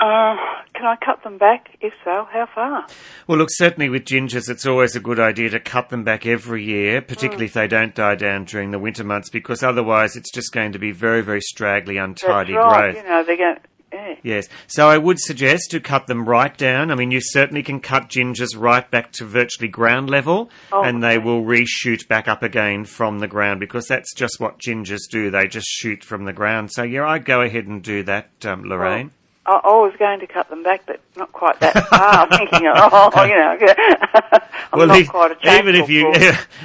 [0.01, 0.35] Uh,
[0.73, 1.77] can I cut them back?
[1.79, 2.87] If so, how far?
[3.27, 6.63] Well, look, certainly with gingers, it's always a good idea to cut them back every
[6.63, 10.51] year, particularly if they don't die down during the winter months, because otherwise it's just
[10.53, 12.93] going to be very, very straggly, untidy That's right.
[12.93, 13.03] growth.
[13.03, 13.57] You know, they're going.
[13.93, 14.15] Yeah.
[14.23, 14.47] Yes.
[14.67, 16.91] So I would suggest to cut them right down.
[16.91, 21.03] I mean, you certainly can cut gingers right back to virtually ground level, Oh, and
[21.03, 25.29] they will reshoot back up again from the ground because that's just what gingers do.
[25.29, 26.71] They just shoot from the ground.
[26.71, 29.11] So yeah, I'd go ahead and do that, um, Lorraine.
[29.43, 32.27] I, I was going to cut them back, but not quite that far.
[32.29, 33.57] thinking, oh, you know,
[34.71, 36.13] I'm well, not e- quite a even if you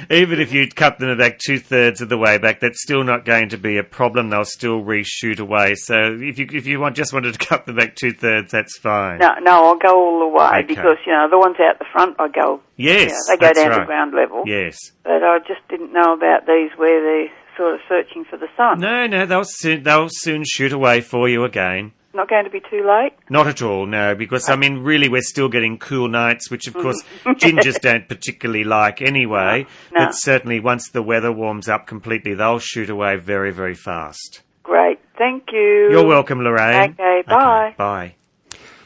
[0.15, 3.25] even if you cut them back two thirds of the way back, that's still not
[3.25, 4.29] going to be a problem.
[4.29, 5.73] They'll still reshoot away.
[5.75, 8.77] So if you if you want just wanted to cut them back two thirds, that's
[8.77, 9.17] fine.
[9.19, 10.67] No, no, I'll go all the way Okay.
[10.67, 12.61] because you know the ones out the front, I go.
[12.75, 13.79] Yes, you know, they go down right.
[13.79, 14.43] to ground level.
[14.45, 14.77] Yes.
[15.03, 18.79] But I just didn't know about these where they're sort of searching for the sun.
[18.79, 21.93] No, no, they'll soon they'll soon shoot away for you again.
[22.17, 23.13] Not going to be too late.
[23.29, 26.73] Not at all, no, because I mean, really, we're still getting cool nights, which of
[26.73, 29.67] course gingers don't particularly like anyway.
[29.93, 30.05] No.
[30.05, 34.41] But certainly, once the weather warms up completely, they'll shoot away very, very fast.
[34.63, 35.89] Great, thank you.
[35.91, 36.93] You're welcome, Lorraine.
[36.99, 37.75] Okay, bye.
[37.77, 38.15] Bye.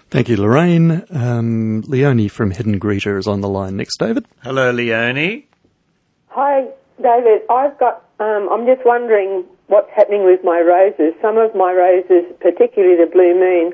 [0.09, 1.05] Thank you, Lorraine.
[1.09, 4.25] Um, Leonie from Heddon Greta is on the line next, David.
[4.43, 5.47] Hello, Leonie.
[6.27, 6.65] Hi,
[7.01, 7.43] David.
[7.49, 8.03] I've got.
[8.19, 11.13] Um, I'm just wondering what's happening with my roses.
[11.21, 13.73] Some of my roses, particularly the blue moon,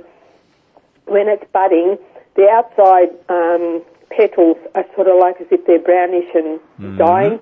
[1.06, 1.98] when it's budding,
[2.36, 3.82] the outside um,
[4.12, 6.98] petals are sort of like as if they're brownish and Mm-hmm.
[7.00, 7.40] dying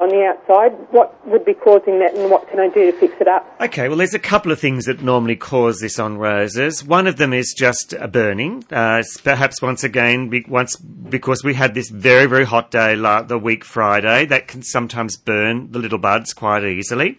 [0.00, 0.72] on the outside.
[0.92, 3.44] What would be causing that, and what can I do to fix it up?
[3.60, 6.82] Okay, well, there's a couple of things that normally cause this on roses.
[6.82, 8.64] One of them is just a burning.
[8.70, 13.20] Uh, perhaps once again, be, once because we had this very very hot day la-
[13.22, 17.18] the week Friday, that can sometimes burn the little buds quite easily.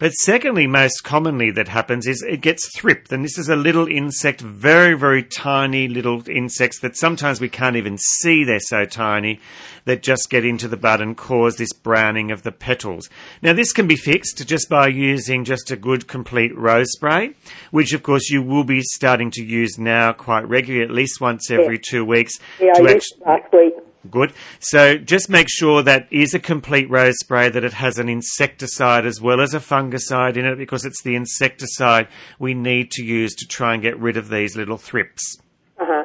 [0.00, 3.86] But secondly, most commonly that happens is it gets thripped, and this is a little
[3.86, 8.42] insect, very very tiny little insects that sometimes we can't even see.
[8.42, 9.40] They're so tiny
[9.84, 13.10] that just get into the bud and cause this browning of the petals.
[13.42, 17.34] Now, this can be fixed just by using just a good complete rose spray,
[17.70, 21.50] which of course you will be starting to use now quite regularly, at least once
[21.50, 22.32] every two weeks.
[22.58, 23.74] Yeah, I act- used last week.
[24.10, 24.32] Good.
[24.58, 29.06] So just make sure that is a complete rose spray, that it has an insecticide
[29.06, 33.34] as well as a fungicide in it, because it's the insecticide we need to use
[33.36, 35.38] to try and get rid of these little thrips.
[35.78, 36.04] Uh huh.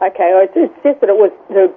[0.00, 1.32] Okay, well, it's just that it was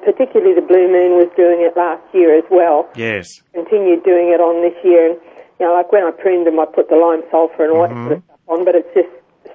[0.06, 2.88] particularly the blue moon was doing it last year as well.
[2.96, 3.28] Yes.
[3.54, 5.20] Continued doing it on this year, and
[5.60, 7.94] you know, like when I pruned them, I put the lime sulphur and all that
[7.94, 9.10] sort of stuff on, but it's just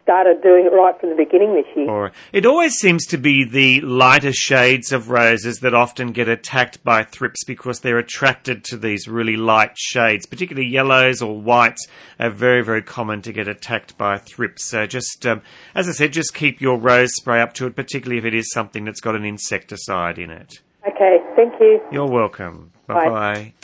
[0.07, 2.13] started doing it right from the beginning this year.
[2.33, 7.03] It always seems to be the lighter shades of roses that often get attacked by
[7.03, 10.25] thrips because they're attracted to these really light shades.
[10.25, 11.89] Particularly yellows or whites
[12.21, 14.71] are very, very common to get attacked by thrips.
[14.71, 15.43] So just, um,
[15.75, 18.53] as I said, just keep your rose spray up to it, particularly if it is
[18.53, 20.61] something that's got an insecticide in it.
[20.89, 21.81] Okay, thank you.
[21.91, 22.71] You're welcome.
[22.87, 22.95] Bye.
[22.95, 23.55] Bye bye.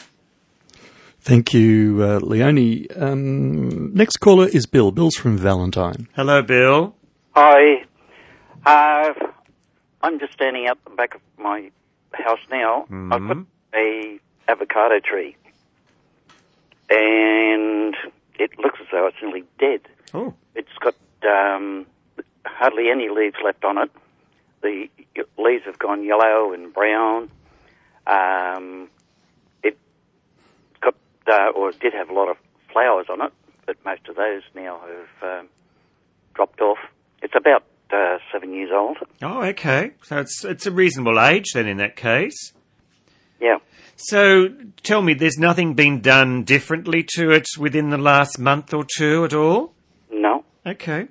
[1.25, 2.91] Thank you, uh, Leonie.
[2.91, 4.91] Um, next caller is Bill.
[4.91, 6.09] Bill's from Valentine.
[6.17, 6.97] Hello, Bill.
[7.37, 7.85] Hi.
[8.67, 9.13] Uh,
[10.03, 11.71] I'm just standing out the back of my
[12.13, 12.87] house now.
[12.91, 13.37] I've got
[13.73, 15.37] a avocado tree,
[16.91, 17.97] and
[18.41, 19.83] it looks as though it's nearly dead.
[20.13, 20.35] Oh.
[20.57, 21.87] It's got um,
[22.45, 23.91] hardly any leaves left on it.
[24.63, 24.89] The
[25.39, 27.31] leaves have gone yellow and brown.
[28.09, 28.91] Um, it got,
[31.27, 32.37] uh, or did have a lot of
[32.73, 33.33] flowers on it,
[33.67, 35.49] but most of those now have um,
[36.35, 36.79] dropped off.
[37.23, 38.99] It's about uh, seven years old.
[39.23, 39.93] Oh, okay.
[40.03, 42.53] So it's it's a reasonable age then in that case.
[43.41, 43.59] Yeah.
[43.97, 44.49] So
[44.83, 49.25] tell me, there's nothing been done differently to it within the last month or two
[49.25, 49.75] at all?
[50.65, 51.09] Okay.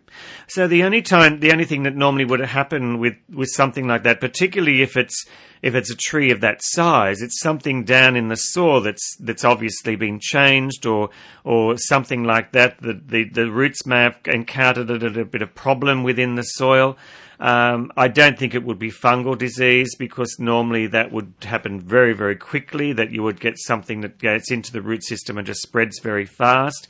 [0.47, 4.03] So the only time, the only thing that normally would happen with, with something like
[4.03, 5.25] that, particularly if it's,
[5.61, 9.43] if it's a tree of that size, it's something down in the soil that's, that's
[9.43, 11.09] obviously been changed or,
[11.43, 12.81] or something like that.
[12.81, 16.97] The, the, the roots may have encountered a little bit of problem within the soil.
[17.41, 22.13] Um, I don't think it would be fungal disease because normally that would happen very,
[22.13, 25.61] very quickly, that you would get something that gets into the root system and just
[25.61, 26.87] spreads very fast.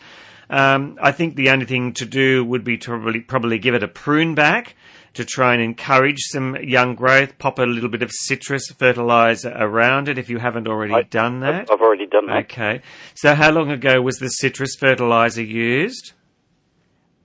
[0.51, 3.83] Um, I think the only thing to do would be to probably, probably give it
[3.83, 4.75] a prune back
[5.13, 7.37] to try and encourage some young growth.
[7.39, 11.69] Pop a little bit of citrus fertilizer around it if you haven't already done that.
[11.71, 12.45] I've already done that.
[12.45, 12.81] Okay.
[13.15, 16.11] So how long ago was the citrus fertilizer used?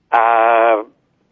[0.09, 0.83] Uh,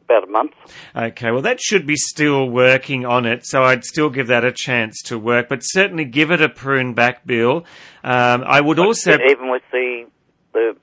[0.03, 0.51] about a month.
[0.95, 4.51] Okay, well, that should be still working on it, so I'd still give that a
[4.51, 7.65] chance to work, but certainly give it a prune back, Bill.
[8.03, 9.13] Um, I would also.
[9.13, 10.05] even with the
[10.53, 10.77] the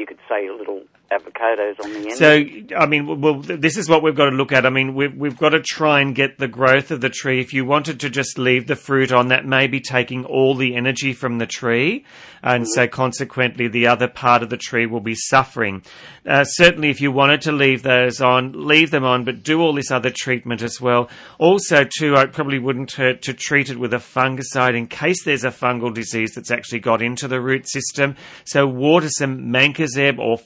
[0.00, 2.18] you could say a little avocados on the end.
[2.18, 4.64] So, I mean, well, this is what we've got to look at.
[4.64, 7.40] I mean, we've, we've got to try and get the growth of the tree.
[7.40, 10.76] If you wanted to just leave the fruit on, that may be taking all the
[10.76, 12.04] energy from the tree.
[12.42, 15.82] And so consequently, the other part of the tree will be suffering.
[16.26, 19.74] Uh, certainly, if you wanted to leave those on, leave them on, but do all
[19.74, 21.10] this other treatment as well.
[21.38, 25.44] Also, too, I probably wouldn't hurt to treat it with a fungicide in case there's
[25.44, 28.16] a fungal disease that's actually got into the root system.
[28.44, 30.38] So water some mancozeb or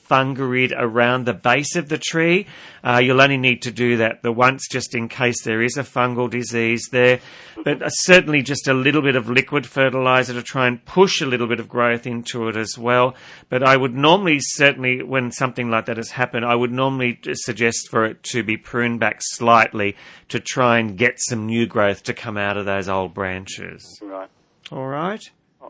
[0.55, 2.47] Fongarid around the base of the tree.
[2.83, 5.83] Uh, you'll only need to do that the once just in case there is a
[5.83, 7.21] fungal disease there.
[7.63, 11.27] But uh, certainly just a little bit of liquid fertilizer to try and push a
[11.27, 13.15] little bit of growth into it as well.
[13.49, 17.89] But I would normally, certainly, when something like that has happened, I would normally suggest
[17.91, 19.97] for it to be pruned back slightly
[20.29, 24.01] to try and get some new growth to come out of those old branches.
[24.03, 24.29] Right.
[24.71, 25.23] All right.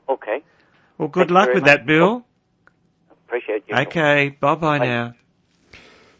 [0.09, 0.43] Okay.
[0.99, 1.66] Well, good Thank luck with much.
[1.66, 2.24] that, Bill.
[3.35, 3.74] Appreciate you.
[3.76, 4.28] Okay.
[4.39, 5.14] Bye bye now.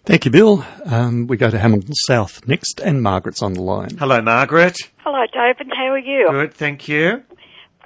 [0.05, 0.65] Thank you, Bill.
[0.85, 3.97] Um, we go to Hamilton South next, and Margaret's on the line.
[3.99, 4.77] Hello, Margaret.
[4.99, 5.73] Hello, David.
[5.75, 6.27] How are you?
[6.31, 7.23] Good, thank you.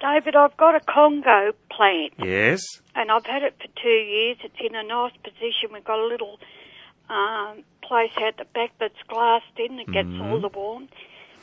[0.01, 2.63] David, I've got a Congo plant, Yes.
[2.95, 4.39] and I've had it for two years.
[4.43, 5.71] It's in a nice position.
[5.75, 6.39] We've got a little
[7.11, 9.79] um, place out the back that's glassed in.
[9.79, 10.25] It gets Mhm.
[10.31, 10.91] all the warmth.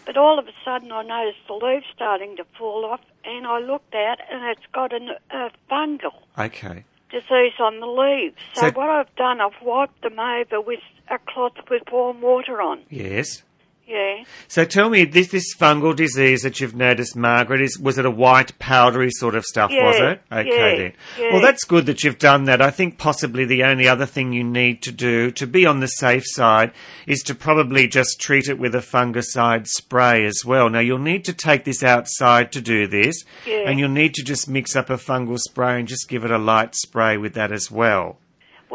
[0.05, 3.59] But all of a sudden, I noticed the leaves starting to fall off, and I
[3.59, 6.83] looked out, and it's got an, a fungal Okay.
[7.10, 8.36] Disease on the leaves.
[8.53, 12.62] So, So- what I've done, I've wiped them over with a cloth with warm water
[12.62, 12.82] on.
[12.89, 13.43] Yes.
[13.88, 14.23] Yeah.
[14.47, 18.09] So tell me, this this fungal disease that you've noticed, Margaret, is was it a
[18.11, 19.69] white powdery sort of stuff?
[19.71, 20.21] was it?
[20.31, 20.93] Okay yeah, then.
[21.19, 21.31] yeah.
[21.33, 22.61] Well, that's good that you've done that.
[22.61, 25.88] I think possibly the only other thing you need to do to be on the
[25.88, 26.71] safe side
[27.05, 30.69] is to probably just treat it with a fungicide spray as well.
[30.69, 33.69] Now you'll need to take this outside to do this, Yeah.
[33.69, 36.38] and you'll need to just mix up a fungal spray and just give it a
[36.39, 38.17] light spray with that as well.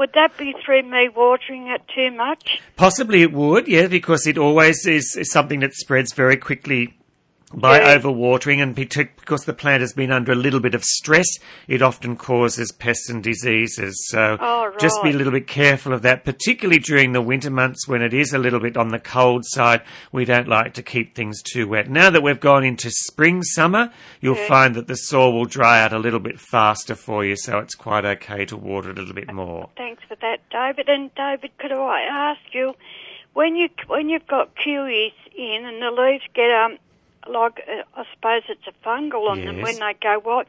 [0.00, 2.62] Would that be through me watering it too much?
[2.76, 6.94] Possibly it would, yeah, because it always is, is something that spreads very quickly
[7.52, 7.98] by Yeah.
[7.98, 11.26] overwatering and because the plant has been under a little bit of stress,
[11.66, 14.06] it often causes pests and diseases.
[14.08, 17.88] So Oh, just be a little bit careful of that, particularly during the winter months
[17.88, 19.82] when it is a little bit on the cold side.
[20.12, 21.90] We don't like to keep things too wet.
[21.90, 23.90] Now that we've gone into spring, summer,
[24.20, 24.46] you'll Yeah.
[24.46, 27.74] find that the soil will dry out a little bit faster for you, so it's
[27.74, 29.70] quite okay to water it a little bit more.
[29.76, 30.88] Thanks for that, David.
[30.88, 32.74] And David, could I ask you,
[33.32, 36.78] when you when you've got kiwis in and the leaves get um
[37.28, 40.46] like uh, I suppose it's a fungal on them when they go What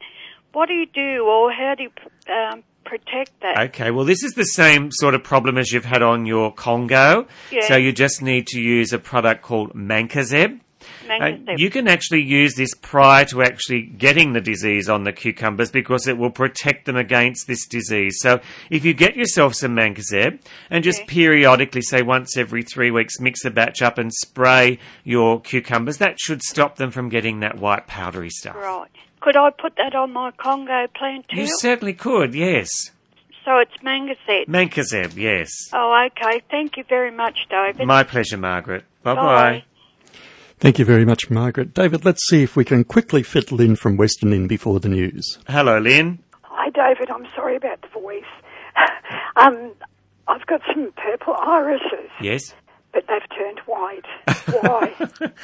[0.52, 1.90] what do you do or how do you
[2.32, 3.58] um, protect that?
[3.70, 7.26] Okay, well, this is the same sort of problem as you've had on your Congo.
[7.50, 7.68] Yeah.
[7.68, 10.60] So you just need to use a product called Mancozeb.
[11.10, 15.70] Uh, you can actually use this prior to actually getting the disease on the cucumbers
[15.70, 18.18] because it will protect them against this disease.
[18.20, 18.40] So
[18.70, 20.40] if you get yourself some Mancozeb
[20.70, 25.40] and just periodically, say once every three weeks, mix a batch up and spray your
[25.40, 28.56] cucumbers, that should stop them from getting that white powdery stuff.
[28.56, 28.90] Right.
[29.20, 31.40] Could I put that on my Congo plant too?
[31.40, 32.68] You certainly could, yes.
[33.44, 34.48] so it's mangosette.
[34.48, 35.48] Mancozeb, yes.
[35.72, 36.42] Oh, okay.
[36.50, 37.86] Thank you very much, David.
[37.86, 38.84] My pleasure, Margaret.
[39.02, 39.22] Bye Bye.
[39.22, 39.64] bye.
[40.62, 41.74] Thank you very much, Margaret.
[41.74, 45.40] David, let's see if we can quickly fit Lynn from Weston in before the news.
[45.48, 46.20] Hello, Lynn.
[46.42, 47.10] Hi, David.
[47.10, 48.22] I'm sorry about the voice.
[49.36, 49.72] um,
[50.28, 52.54] I've got some purple irises, Yes.
[52.92, 54.04] But they've turned white.
[54.60, 54.94] Why?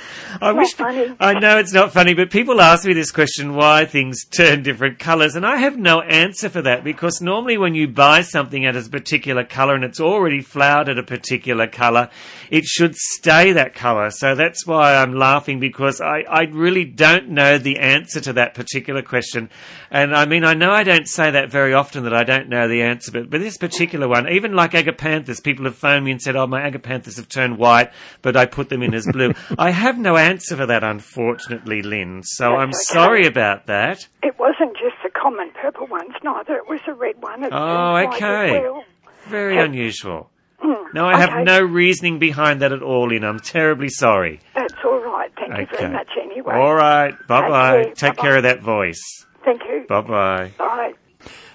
[0.41, 0.75] I wish.
[0.75, 1.15] funny.
[1.19, 4.99] I know it's not funny, but people ask me this question: why things turn different
[4.99, 8.77] colours, and I have no answer for that because normally when you buy something at
[8.77, 12.11] a particular colour and it's already flowered at a particular colour,
[12.51, 14.11] it should stay that colour.
[14.11, 18.55] So that's why I'm laughing because I, I really don't know the answer to that
[18.55, 19.49] particular question.
[19.91, 22.69] And I mean, I know I don't say that very often that I don't know
[22.69, 26.21] the answer, but, but this particular one, even like agapanthus, people have phoned me and
[26.21, 27.91] said, oh, my agapanthus have turned white,
[28.23, 29.33] but I put them in as blue.
[29.59, 32.23] I have no answer for that, unfortunately, Lynn.
[32.25, 32.79] So I'm okay.
[32.87, 34.07] sorry about that.
[34.23, 36.55] it wasn't just the common purple ones, neither.
[36.57, 37.45] It was a red one.
[37.45, 38.61] It Oh, turned white as okay.
[38.61, 38.85] well.
[39.29, 40.31] Very Have- unusual.
[40.61, 41.45] Hmm, No, I have okay.
[41.45, 43.23] no reasoning behind that at all, Lynn.
[43.25, 44.41] I'm terribly sorry.
[44.57, 45.31] That's all right.
[45.37, 46.55] Thank you very much anyway.
[46.55, 47.15] All right.
[47.29, 47.83] Bye bye.
[47.95, 48.23] Take bye-bye.
[48.23, 49.01] care of that voice.
[49.45, 49.85] Thank you.
[49.89, 50.93] Bye bye bye.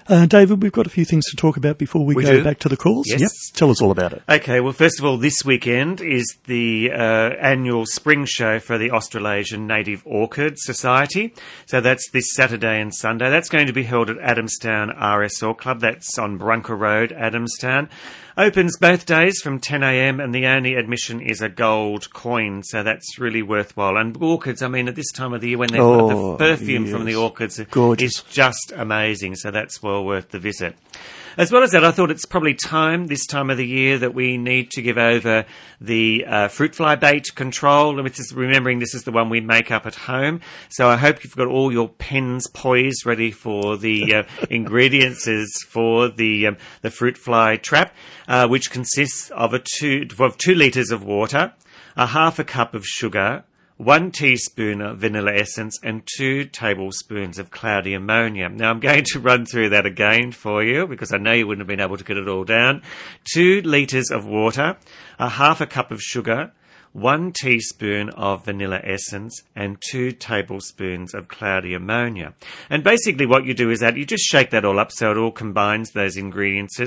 [0.06, 2.44] Uh, David, we've got a few things to talk about before we, We go do?
[2.44, 3.06] back to the calls.
[3.08, 3.20] Yes.
[3.20, 3.30] Yep.
[3.54, 4.22] Tell us all about it.
[4.28, 6.96] Okay, well, first of all, this weekend is the uh,
[7.40, 11.34] annual spring show for the Australasian Native Orchid Society.
[11.66, 13.30] So that's this Saturday and Sunday.
[13.30, 15.80] That's going to be held at Adamstown RSL Club.
[15.80, 17.88] That's on Brunker Road, Adamstown.
[18.36, 23.16] Opens both days from 10am and the only admission is a gold coin, so that's
[23.16, 23.96] really worthwhile.
[23.96, 26.38] And orchids, I mean, at this time of the year when they've got Oh, the
[26.38, 28.18] perfume from the orchids, Gorgeous.
[28.18, 30.74] it's just amazing, so that's well worth the visit.
[31.36, 34.14] As well as that, I thought it's probably time this time of the year that
[34.14, 35.44] we need to give over
[35.80, 38.00] the uh, fruit fly bait control.
[38.00, 40.40] Which is remembering this is the one we make up at home.
[40.68, 45.26] So I hope you've got all your pens poised, ready for the uh, ingredients
[45.68, 47.92] for the um, the fruit fly trap,
[48.28, 51.52] uh, which consists of a two of two liters of water,
[51.96, 53.42] a half a cup of sugar,
[53.76, 58.48] one teaspoon of vanilla essence and two tablespoons of cloudy ammonia.
[58.48, 61.62] Now I'm going to run through that again for you because I know you wouldn't
[61.62, 62.82] have been able to get it all down.
[63.24, 64.76] Two litres of water,
[65.18, 66.52] a half a cup of sugar,
[66.94, 72.32] one teaspoon of vanilla essence and two tablespoons of cloudy ammonia.
[72.70, 75.16] And basically what you do is that you just shake that all up so it
[75.16, 76.78] all combines those ingredients.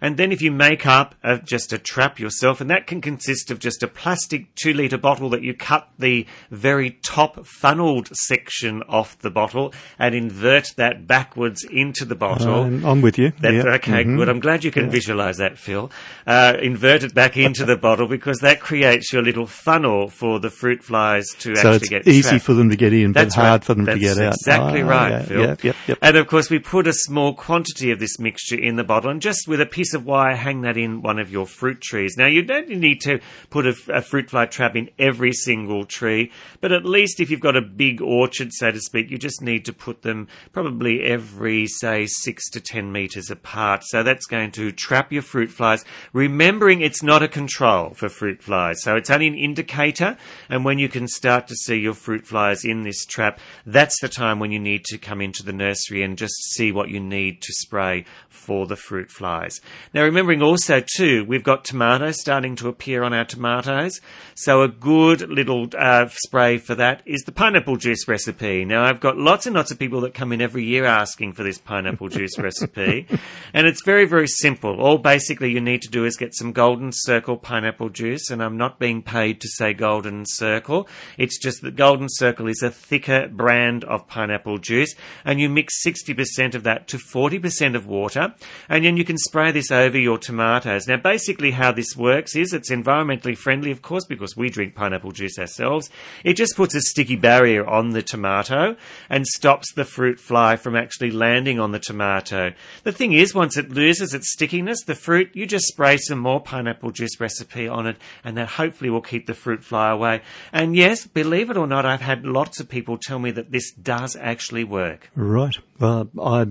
[0.00, 3.50] And then if you make up a, just a trap yourself, and that can consist
[3.50, 8.84] of just a plastic two litre bottle that you cut the very top funneled section
[8.88, 12.62] off the bottle and invert that backwards into the bottle.
[12.62, 13.32] I'm, I'm with you.
[13.40, 13.74] That, Yeah.
[13.74, 14.16] Okay, Mhm.
[14.16, 14.28] good.
[14.28, 15.90] I'm glad you can visualize that, Phil.
[16.24, 20.50] Uh, invert it back into the bottle because that creates your little funnel for the
[20.50, 22.44] fruit flies to So actually it's get easy trapped.
[22.44, 23.64] for them to get in, but That's hard right.
[23.64, 24.34] for them to That's get out.
[24.34, 25.40] Exactly Ah, right, yeah, Phil.
[25.40, 25.98] Yep, yep, yep.
[26.02, 29.20] And of course, we put a small quantity of this mixture in the bottle, and
[29.20, 32.16] just with a piece of wire, hang that in one of your fruit trees.
[32.16, 36.30] Now, you don't need to put a, a fruit fly trap in every single tree,
[36.60, 39.64] but at least if you've got a big orchard, so to speak, you just need
[39.64, 43.82] to put them probably every, say, six to ten meters apart.
[43.84, 45.84] So that's going to trap your fruit flies.
[46.12, 50.18] Remembering it's not a control for fruit flies, so it's only an indicator.
[50.50, 54.08] And when you can start to see your fruit flies in this trap, that's the
[54.10, 57.40] time when you need to come into the nursery and just see what you need
[57.40, 59.60] to spray for the fruit flies.
[59.94, 64.00] Now, remembering also too, we've got tomatoes starting to appear on our tomatoes.
[64.34, 68.64] So a good little uh, spray for that is the pineapple juice recipe.
[68.64, 71.42] Now, I've got lots and lots of people that come in every year asking for
[71.42, 73.06] this pineapple juice recipe.
[73.54, 74.80] And it's very, very simple.
[74.80, 78.30] All basically you need to do is get some golden circle pineapple juice.
[78.30, 80.88] And I'm not being paid to say golden circle.
[81.18, 84.94] It's just that golden circle is a thicker brand of pineapple juice.
[85.24, 88.34] And you mix 60% of that to 40% of water.
[88.68, 90.86] And then you can spray this over your tomatoes.
[90.86, 95.12] Now, basically how this works is it's environmentally friendly, of course, because we drink pineapple
[95.12, 95.90] juice ourselves.
[96.24, 98.76] It just puts a sticky barrier on the tomato
[99.08, 102.52] and stops the fruit fly from actually landing on the tomato.
[102.84, 106.40] The thing is, once it loses its stickiness, the fruit, you just spray some more
[106.40, 110.22] pineapple juice recipe on it and that hopefully will keep the fruit fly away.
[110.52, 113.72] And yes, believe it or not, I've had lots of people tell me that this
[113.72, 115.10] does actually work.
[115.14, 115.58] Right.
[115.78, 116.48] Well, I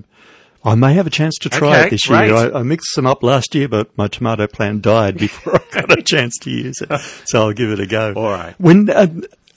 [0.63, 2.27] I may have a chance to try Okay, it this great.
[2.27, 2.35] year.
[2.35, 5.97] I, I mixed some up last year, but my tomato plant died before I got
[5.97, 6.89] a chance to use it.
[7.25, 8.13] So I'll give it a go.
[8.15, 8.55] All right.
[8.59, 9.07] When uh,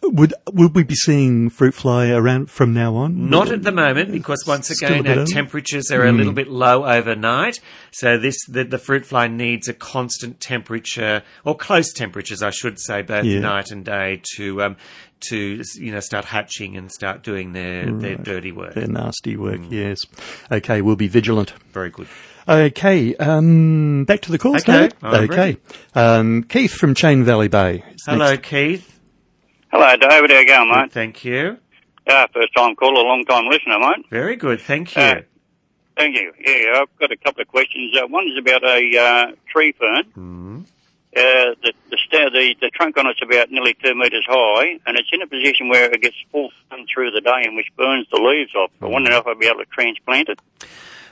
[0.03, 3.29] would would we be seeing fruit fly around from now on?
[3.31, 6.17] Not at the moment, because once again, our temperatures are a Mm.
[6.19, 7.61] little bit low overnight.
[7.91, 12.79] So this the, the fruit fly needs a constant temperature, or close temperatures, I should
[12.81, 13.41] say, both Yeah.
[13.41, 14.77] night and day, to um,
[15.29, 18.75] to you know start hatching and start doing their their dirty work.
[18.75, 19.61] Their nasty work.
[19.69, 19.99] Yes.
[20.51, 21.53] Okay, we'll be vigilant.
[21.73, 22.07] Very good.
[22.49, 24.63] Okay, um, back to the calls.
[24.63, 24.89] Okay.
[25.03, 25.57] I'm okay.
[25.95, 27.83] Um, Keith from Chain Valley Bay.
[28.07, 28.49] Hello, next.
[28.49, 28.98] Keith.
[29.71, 30.31] Hello, David.
[30.31, 30.93] How you going, mate?
[30.93, 31.59] Thank you.
[32.07, 34.07] Yeah, first time caller, long time listener, mate.
[34.11, 34.61] Very good.
[34.61, 35.03] Thank you.
[35.03, 35.21] Uh,
[35.97, 36.33] Thank you.
[36.39, 37.95] Yeah, I've got a couple of questions.
[37.97, 40.65] Uh, one is about a uh, tree fern.
[41.17, 45.09] Uh, the, the, the the trunk on it's about nearly two metres high, and it's
[45.13, 48.19] in a position where it gets full sun through the day, and which burns the
[48.21, 48.71] leaves off.
[48.81, 50.41] I wonder if I'd be able to transplant it.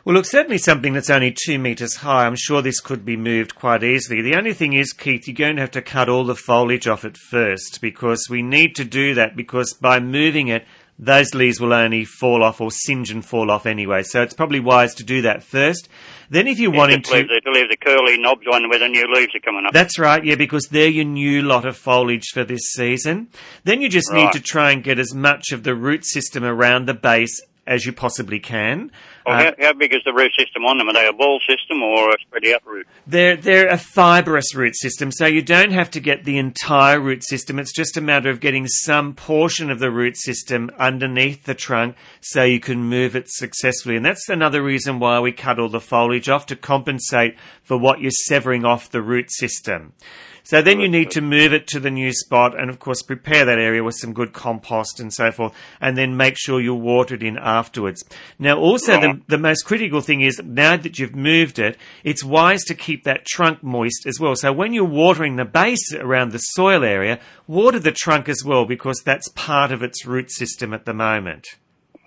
[0.07, 2.27] Well, look, certainly something that's only two metres high.
[2.27, 4.23] I'm sure this could be moved quite easily.
[4.23, 7.05] The only thing is, Keith, you're going to have to cut all the foliage off
[7.05, 10.65] it first because we need to do that because by moving it,
[10.97, 14.05] those leaves will only fall off or singe and fall off anyway.
[14.05, 15.89] So it's probably wise to do that first.
[16.31, 17.51] Then if you're wanting Just leave to...
[17.51, 19.73] leave the curly knobs on where the new leaves are coming up.
[19.73, 23.27] That's right, yeah, because they're your new lot of foliage for this season.
[23.65, 26.87] Then you just need to try and get as much of the root system around
[26.87, 28.91] the base as you possibly can.
[29.25, 30.89] Well, Uh, how, how big is the root system on them?
[30.89, 32.87] Are they a ball system or a spread out root?
[33.07, 37.25] They're, they're a fibrous root system, so you don't have to get the entire root
[37.25, 37.59] system.
[37.59, 41.97] It's just a matter of getting some portion of the root system underneath the trunk
[42.21, 43.97] so you can move it successfully.
[43.97, 48.01] And that's another reason why we cut all the foliage off to compensate for what
[48.01, 49.93] you're severing off the root system.
[50.47, 53.45] So then you need to move it to the new spot and of course prepare
[53.45, 57.17] that area with some good compost and so forth and then make sure you water
[57.17, 58.05] it in afterwards.
[58.39, 62.63] Now also the, the most critical thing is now that you've moved it, it's wise
[62.67, 64.37] to keep that trunk moist as well.
[64.37, 67.19] So when you're watering the base around the soil area,
[67.49, 71.45] water the trunk as well because that's part of its root system at the moment.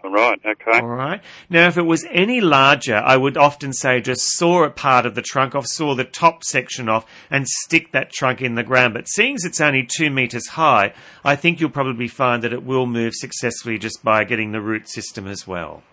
[0.01, 0.79] All right, okay.
[0.79, 1.21] All right.
[1.49, 5.13] Now, if it was any larger, I would often say just saw a part of
[5.15, 8.93] the trunk off, saw the top section off, and stick that trunk in the ground.
[8.93, 10.93] But seeing as it's only two metres high,
[11.25, 14.87] I think you'll probably find that it will move successfully just by getting the root
[14.87, 15.83] system as well.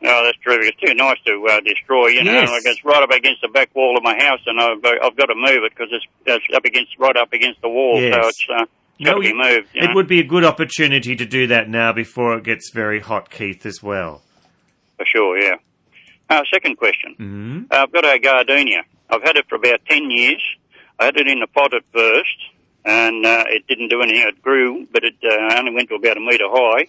[0.00, 0.74] No, that's terrific.
[0.74, 2.32] It's too nice to uh, destroy, you know.
[2.32, 2.50] Yes.
[2.50, 5.26] Like it's right up against the back wall of my house, and I've, I've got
[5.26, 8.00] to move it because it's, it's up against, right up against the wall.
[8.00, 8.14] Yes.
[8.14, 8.64] So it's uh,
[9.04, 9.68] got to be it- moved.
[9.74, 9.94] You it know?
[9.94, 13.64] would be a good opportunity to do that now before it gets very hot, Keith,
[13.66, 14.22] as well.
[14.96, 15.56] For sure, yeah.
[16.30, 17.12] Uh, second question.
[17.18, 17.60] Mm-hmm.
[17.70, 18.82] Uh, I've got a gardenia.
[19.10, 20.42] I've had it for about 10 years.
[20.98, 22.36] I had it in a pot at first,
[22.84, 24.22] and uh, it didn't do anything.
[24.26, 26.86] It grew, but it uh, only went to about a metre high.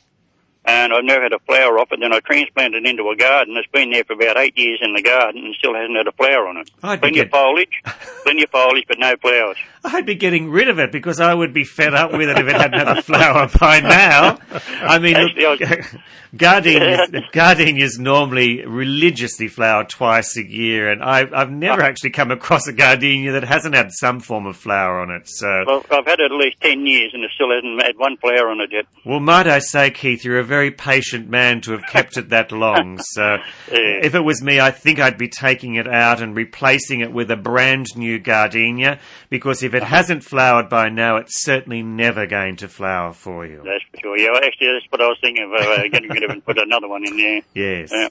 [0.65, 1.99] And I've never had a flower off it.
[1.99, 3.57] Then I transplanted it into a garden.
[3.57, 6.13] It's been there for about eight years in the garden and still hasn't had a
[6.13, 6.71] flower on it.
[6.81, 7.81] I'd plenty of foliage,
[8.23, 9.57] plenty of foliage, but no flowers.
[9.85, 12.47] I'd be getting rid of it because I would be fed up with it if
[12.47, 14.39] it hadn't had a flower by now.
[14.81, 15.59] I mean, look,
[16.37, 21.89] gardenias, gardenias normally religiously flower twice a year, and I've, I've never uh-huh.
[21.89, 25.23] actually come across a gardenia that hasn't had some form of flower on it.
[25.25, 28.15] So, Well, I've had it at least 10 years and it still hasn't had one
[28.17, 28.85] flower on it yet.
[29.05, 32.51] well, might I say, Keith, you're a very patient man to have kept it that
[32.51, 32.99] long.
[32.99, 37.11] So, if it was me, I think I'd be taking it out and replacing it
[37.11, 42.25] with a brand new gardenia because if it hasn't flowered by now, it's certainly never
[42.25, 43.61] going to flower for you.
[43.65, 44.17] That's for sure.
[44.17, 46.57] Yeah, well, actually, that's what I was thinking of, uh, getting rid of and put
[46.57, 47.41] another one in there.
[47.53, 47.89] Yes.
[47.91, 48.07] Yeah.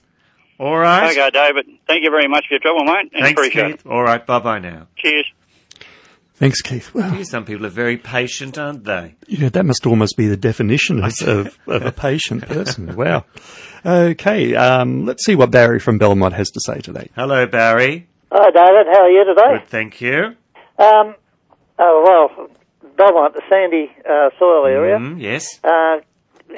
[0.58, 1.10] All right.
[1.10, 1.66] Okay, David.
[1.86, 3.10] Thank you very much for your trouble, mate.
[3.12, 3.86] And Thanks, appreciate Keith.
[3.86, 4.24] All right.
[4.24, 4.86] Bye bye now.
[4.96, 5.26] Cheers.
[6.34, 6.92] Thanks, Keith.
[6.92, 9.14] Well, Some people are very patient, aren't they?
[9.28, 12.96] you know, that must almost be the definition of, of, of a patient person.
[12.96, 13.24] Wow.
[13.84, 17.10] Okay, um, let's see what Barry from Belmont has to say today.
[17.14, 18.08] Hello, Barry.
[18.32, 18.86] Hi, David.
[18.92, 19.58] How are you today?
[19.60, 20.34] Good, thank you.
[20.78, 21.14] Um,
[22.04, 22.48] well,
[22.96, 24.98] Belmont, the sandy uh, soil area.
[24.98, 25.58] Mm, yes.
[25.64, 26.00] Uh,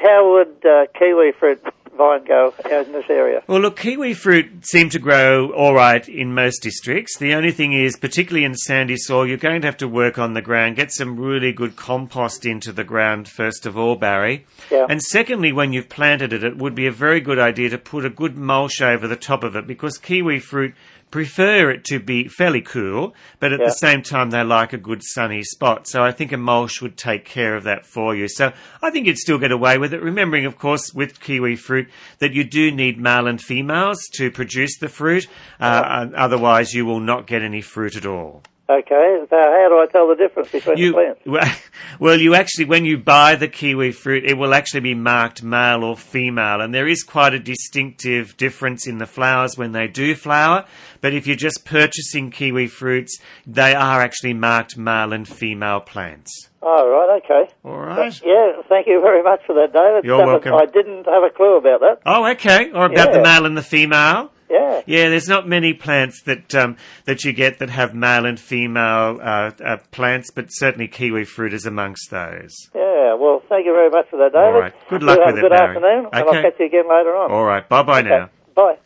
[0.03, 1.63] how would uh, kiwi fruit
[1.97, 3.43] vine go in this area?
[3.47, 7.17] Well, look, kiwi fruit seem to grow all right in most districts.
[7.19, 10.35] The only thing is, particularly in sandy soil, you're going to have to work on
[10.35, 14.47] the ground, get some really good compost into the ground, first of all, Barry.
[14.71, 14.87] Yeah.
[14.89, 18.05] And secondly, when you've planted it, it would be a very good idea to put
[18.05, 20.75] a good mulch over the top of it because kiwi fruit
[21.11, 23.67] prefer it to be fairly cool, but at Yeah.
[23.67, 25.87] the same time they like a good sunny spot.
[25.87, 28.27] So I think a mulch would take care of that for you.
[28.27, 28.53] So
[28.83, 31.89] I think you'd still get away with it, remembering of course with kiwi fruit
[32.19, 35.29] that you do need male and females to produce the fruit,
[35.61, 38.43] uh, otherwise you will not get any fruit at all.
[38.67, 41.61] Okay, so how do I tell the difference between You, the plants?
[42.01, 45.85] well, you actually, when you buy the kiwi fruit, it will actually be marked male
[45.85, 50.15] or female, and there is quite a distinctive difference in the flowers when they do
[50.15, 50.65] flower.
[51.03, 56.49] But if you're just purchasing kiwi fruits, they are actually marked male and female plants.
[56.63, 57.53] Oh, right, okay.
[57.65, 58.19] All right.
[58.25, 60.05] Yeah, thank you very much for that, David.
[60.05, 60.55] You're Something- welcome.
[60.55, 61.99] I didn't have a clue about that.
[62.07, 62.71] Oh, okay.
[62.73, 64.31] Or about the male and the female.
[64.51, 64.83] Yeah.
[64.87, 66.77] Yeah, there's not many plants that um,
[67.07, 71.53] that you get that have male and female uh, uh, plants, but certainly kiwi fruit
[71.55, 72.53] is amongst those.
[72.75, 74.47] Yeah, well, thank you very much for that, David.
[74.47, 74.75] All right.
[74.91, 75.77] Good luck you with have a it, good Barry.
[75.77, 77.31] afternoon, and I'll catch you again later on.
[77.31, 77.69] All right.
[77.69, 78.31] Bye bye now.
[78.55, 78.77] Bye.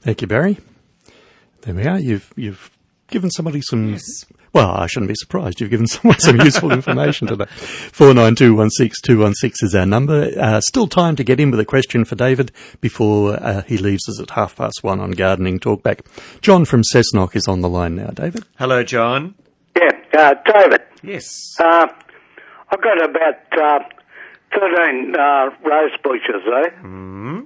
[0.00, 0.58] Thank you, Barry.
[1.62, 1.98] There we are.
[1.98, 2.70] You've you've
[3.08, 3.96] given somebody some.
[4.56, 5.60] Well, I shouldn't be surprised.
[5.60, 7.44] You've given someone some useful information today.
[7.44, 10.30] Four nine two one six two one six is our number.
[10.34, 14.08] Uh, still time to get in with a question for David before uh, he leaves
[14.08, 16.00] us at half past one on gardening talkback.
[16.40, 18.06] John from Cessnock is on the line now.
[18.06, 18.44] David.
[18.58, 19.34] Hello, John.
[19.76, 20.80] Yeah, uh, David.
[21.02, 21.28] Yes.
[21.60, 21.88] Uh,
[22.70, 23.80] I've got about uh,
[24.58, 26.70] 13 uh, rose bushes there.
[26.80, 27.40] Hmm.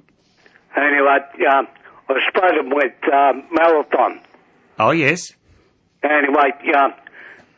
[0.77, 1.19] Anyway,
[1.51, 1.63] uh,
[2.09, 4.21] I sprayed them with uh, Malathion.
[4.79, 5.33] Oh yes.
[6.03, 6.89] Anyway, uh,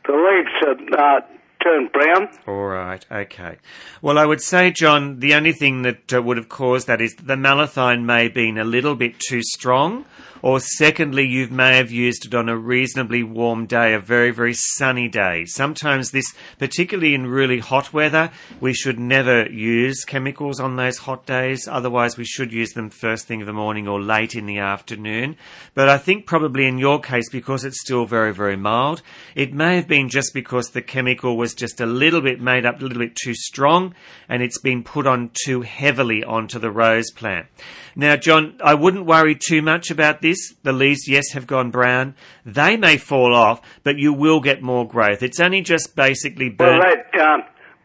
[0.06, 1.20] the leaves have uh,
[1.62, 2.28] turned brown.
[2.46, 3.04] All right.
[3.10, 3.58] Okay.
[4.00, 7.14] Well, I would say, John, the only thing that uh, would have caused that is
[7.14, 10.04] the malathion may have been a little bit too strong,
[10.42, 14.54] or secondly, you may have used it on a reasonably warm day, a very, very
[14.54, 15.44] sunny day.
[15.46, 18.30] Sometimes this, particularly in really hot weather,
[18.60, 21.68] we should never use chemicals on those hot days.
[21.68, 25.36] Otherwise, we should use them first thing in the morning or late in the afternoon.
[25.74, 29.02] But I think probably in your case, because it's still very, very mild,
[29.36, 32.80] it may have been just because the chemical was just a little bit made up,
[32.80, 33.94] a little bit too strong,
[34.28, 37.46] and it's been put on too heavily onto the rose plant.
[37.94, 40.31] Now, John, I wouldn't worry too much about this.
[40.62, 42.14] The leaves, yes, have gone brown.
[42.44, 45.22] They may fall off, but you will get more growth.
[45.22, 46.84] It's only just basically Will burnt.
[47.12, 47.20] they,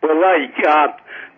[0.02, 0.88] will they uh,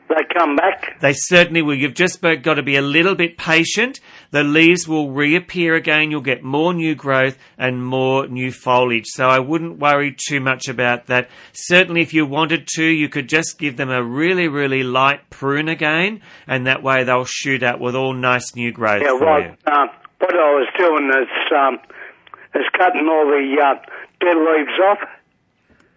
[0.09, 0.99] they come back.
[1.01, 1.75] They certainly will.
[1.75, 3.99] You've just got to be a little bit patient.
[4.31, 6.09] The leaves will reappear again.
[6.09, 9.05] You'll get more new growth and more new foliage.
[9.05, 11.29] So I wouldn't worry too much about that.
[11.53, 15.69] Certainly, if you wanted to, you could just give them a really, really light prune
[15.69, 19.41] again, and that way they'll shoot out with all nice new growth Yeah, for well,
[19.43, 19.55] you.
[19.67, 19.87] uh,
[20.19, 21.79] what I was doing is um,
[22.55, 23.75] is cutting all the uh,
[24.19, 24.99] dead leaves off.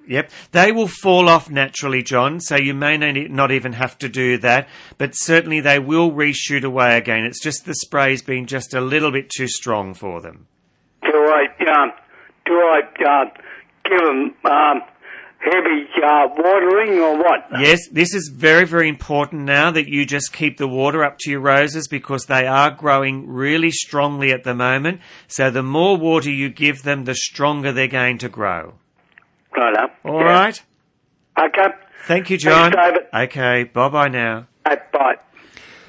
[0.08, 2.40] Yep, they will fall off naturally, John.
[2.40, 4.68] So you may not- even have to do that,
[4.98, 7.24] but certainly they will reshoot away again.
[7.24, 10.48] It's just the spray's been just a little bit too strong for them.
[11.02, 11.92] Do I um,
[12.46, 13.24] do I uh,
[13.84, 14.82] give them um,
[15.44, 17.46] heavy uh, watering or what?
[17.58, 21.30] Yes, this is very, very important now that you just keep the water up to
[21.30, 25.00] your roses because they are growing really strongly at the moment.
[25.26, 28.74] So the more water you give them, the stronger they're going to grow.
[29.56, 29.94] Right up.
[30.04, 30.62] All right.
[31.38, 31.68] Okay.
[32.06, 32.72] Thank you, John.
[32.72, 33.30] Thanks, David.
[33.30, 34.46] Okay, bye bye now.
[34.64, 35.14] Bye bye.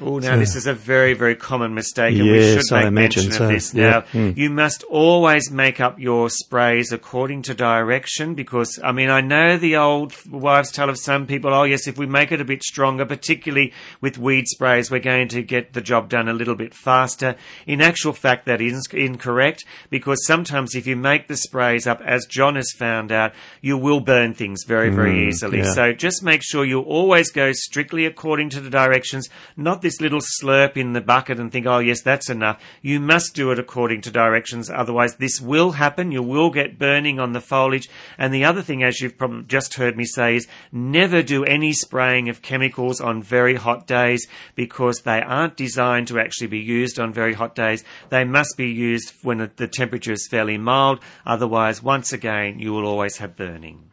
[0.06, 2.80] Oh, now So- this is a very, very common mistake, and we Yes, should I
[2.82, 3.44] make imagine mention so.
[3.46, 3.90] of this Yeah.
[3.90, 4.04] now.
[4.14, 4.38] Mm.
[4.38, 9.58] You must always make up your sprays according to direction, because I mean, I know
[9.58, 11.54] the old wives' tale of some people.
[11.54, 15.28] Oh, yes, if we make it a bit stronger, particularly with weed sprays, we're going
[15.30, 17.36] to get the job done a little bit faster.
[17.66, 22.26] In actual fact, that is incorrect, because sometimes if you make the sprays up, as
[22.26, 23.32] John has found out,
[23.62, 25.58] you will burn things very, very Mm, easily.
[25.60, 25.72] yeah.
[25.74, 30.20] So just make sure you always go strictly according to the directions, not this little
[30.20, 32.62] slurp in the bucket and think, oh yes, that's enough.
[32.82, 36.12] You must do it according to directions, otherwise this will happen.
[36.12, 37.90] You will get burning on the foliage.
[38.18, 41.74] And the other thing, as you've probably just heard me say, is never do any
[41.74, 47.00] spraying of chemicals on very hot days because they aren't designed to actually be used
[47.00, 47.84] on very hot days.
[48.10, 51.00] They must be used when the temperature is fairly mild.
[51.26, 53.93] Otherwise, once again, you will always have burning.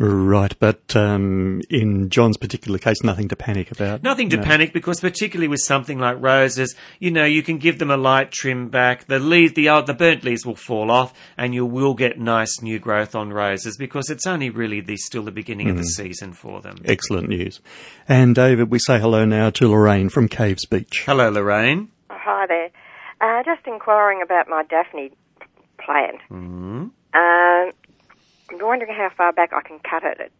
[0.00, 4.04] Right, but um, in John's particular case, nothing to panic about.
[4.04, 4.42] Nothing to No.
[4.44, 8.30] panic because particularly with something like roses, you know, you can give them a light
[8.30, 9.06] trim back.
[9.06, 12.62] The leaves, the old, the burnt leaves will fall off and you will get nice
[12.62, 15.96] new growth on roses because it's only really the, still the beginning of the Mm.
[15.96, 16.76] season for them.
[16.84, 17.60] Excellent news.
[18.08, 21.02] And David, we say hello now to Lorraine from Caves Beach.
[21.06, 21.88] Hello, Lorraine.
[22.08, 22.70] Hi there.
[23.20, 25.10] Uh, just inquiring about my Daphne
[25.84, 26.18] plant.
[26.30, 26.90] Mm.
[27.14, 27.72] Um,
[28.50, 30.32] I'm wondering how far back I can cut it.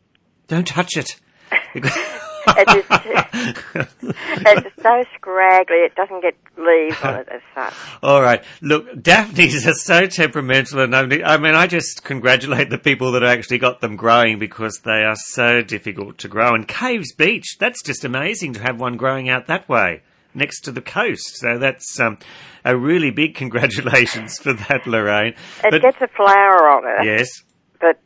[0.47, 1.17] Don't touch it.
[2.57, 7.75] It's, just, it's so scraggly, it doesn't get leaves on it as such.
[8.03, 8.43] All right.
[8.61, 13.13] Look, Daphnes are so temperamental, and I mean, I mean, I just congratulate the people
[13.13, 16.55] that actually got them growing because they are so difficult to grow.
[16.55, 20.03] And Caves Beach, that's just amazing to have one growing out that way
[20.35, 21.37] next to the coast.
[21.37, 22.19] So that's um,
[22.65, 25.35] a really big congratulations for that, Lorraine.
[25.65, 27.29] It gets a flower on it, yes.
[27.81, 27.99] But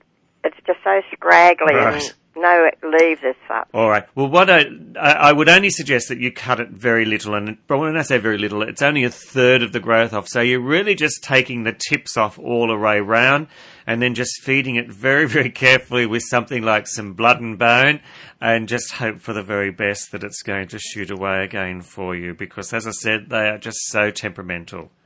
[0.44, 1.94] it's just so scraggly Right.
[2.02, 3.68] and no leaves as such.
[3.74, 4.04] All right.
[4.14, 4.64] Well, what I,
[4.98, 8.02] I I would only suggest that you cut it very little, and but when I
[8.02, 10.28] say very little, it's only a third of the growth off.
[10.28, 13.48] So you're really just taking the tips off all the way round,
[13.86, 18.00] and then just feeding it very, very carefully with something like some blood and bone,
[18.40, 22.16] and just hope for the very best that it's going to shoot away again for
[22.16, 22.32] you.
[22.32, 24.90] Because as I said, they are just so temperamental.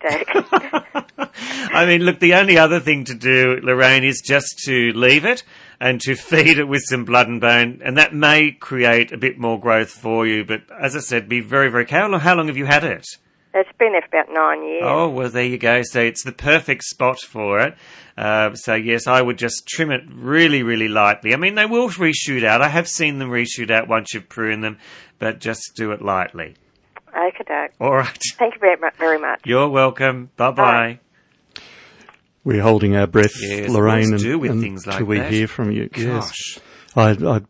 [1.40, 5.44] I mean, look, the only other thing to do, Lorraine, is just to leave it
[5.80, 9.38] and to feed it with some blood and bone, and that may create a bit
[9.38, 10.44] more growth for you.
[10.44, 12.18] But as I said, be very, very careful.
[12.18, 13.06] How long, have you had it?
[13.54, 14.82] It's been there for about nine years.
[14.84, 15.82] Oh, well, there you go.
[15.82, 17.76] So it's the perfect spot for it.
[18.16, 21.32] Uh, so yes, I would just trim it really, really lightly.
[21.32, 22.60] I mean, they will reshoot out.
[22.62, 24.78] I have seen them reshoot out once you've pruned them,
[25.18, 26.54] but just do it lightly.
[27.16, 27.68] Okay.
[27.80, 28.18] All right.
[28.38, 29.40] Thank you very, very much.
[29.44, 30.30] You're welcome.
[30.36, 30.98] Bye bye.
[32.44, 35.30] We're holding our breath, Yes, Lorraine, and, do things like we that.
[35.32, 35.88] hear from you.
[35.88, 36.02] Gosh.
[36.56, 36.60] Yes.
[36.96, 37.40] I, I,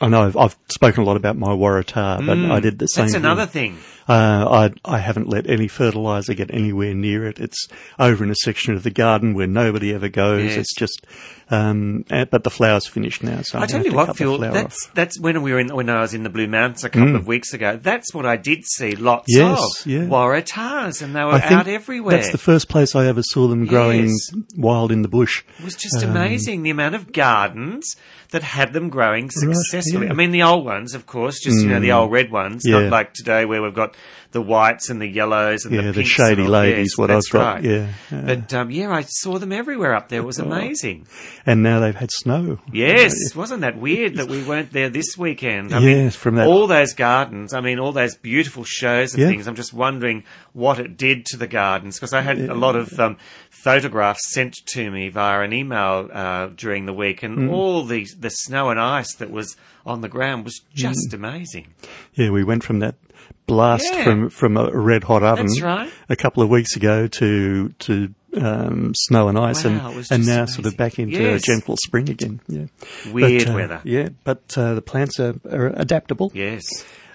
[0.00, 2.86] I know I've, I've spoken a lot about my Waratah, but Mm, I did the
[2.86, 3.06] same.
[3.06, 3.78] that's another thing.
[4.08, 7.40] Uh, I, I haven't let any fertilizer get anywhere near it.
[7.40, 7.66] It's
[7.98, 10.44] over in a section of the garden where nobody ever goes.
[10.44, 10.56] Yes.
[10.58, 11.04] It's just,
[11.50, 13.42] um, uh, but the flower's finished now.
[13.42, 14.38] So I'm I tell you what, Phil.
[14.38, 14.94] That's off.
[14.94, 17.16] that's when we were in when I was in the Blue Mountains a couple Mm.
[17.16, 17.78] of weeks ago.
[17.82, 20.00] That's what I did see lots Yes, of yeah.
[20.02, 22.16] waratahs, and they were I out everywhere.
[22.16, 24.30] That's the first place I ever saw them growing Yes.
[24.56, 25.42] wild in the bush.
[25.58, 27.96] It was just Um, amazing the amount of gardens
[28.30, 30.06] that had them growing successfully.
[30.06, 30.12] yeah.
[30.12, 31.96] I mean, the old ones, of course, just you know the Mm.
[31.96, 32.80] old red ones, Yeah.
[32.80, 33.95] not like today where we've got
[34.32, 36.48] the whites and the yellows and Yeah, the the pinks shady all.
[36.48, 37.64] ladies, Yes, what I've got, right.
[37.64, 38.20] yeah, yeah.
[38.26, 40.20] But um, yeah, I saw them everywhere up there.
[40.20, 41.06] It was amazing.
[41.46, 42.58] and now they've had snow.
[42.72, 45.72] Yes, wasn't that weird that we weren't there this weekend?
[45.74, 47.54] I Yes, from that- all those gardens.
[47.54, 49.46] I mean, all those beautiful shows and things.
[49.46, 52.98] I'm just wondering what it did to the gardens because I had a lot of
[53.00, 53.16] um,
[53.50, 57.52] photographs sent to me via an email uh, during the week, and Mm.
[57.52, 61.14] all the the snow and ice that was on the ground was just Mm.
[61.14, 61.66] amazing.
[62.14, 62.96] Yeah, we went from that
[63.46, 64.04] blast Yeah.
[64.04, 65.90] from from a red hot oven That's right.
[66.08, 70.28] a couple of weeks ago to to um, snow and ice, Wow, and and just
[70.28, 71.42] now sort of back into Yes.
[71.42, 72.40] a gentle spring again.
[72.48, 72.66] Yeah,
[73.12, 73.80] Weird But, uh, weather.
[73.84, 76.30] Yeah, but uh, the plants are, are adaptable.
[76.34, 76.62] Yes.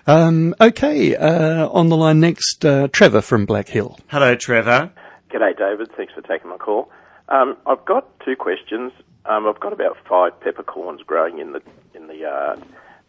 [0.08, 4.00] Um, okay, uh, on the line next, uh, Trevor from Black Hill.
[4.08, 4.92] Hello, Trevor.
[5.30, 5.92] G'day, David.
[5.96, 6.90] Thanks for taking my call.
[7.30, 8.92] Um, I've got two questions.
[9.28, 11.62] Um, I've got about five peppercorns growing in the
[11.94, 12.64] in the yard,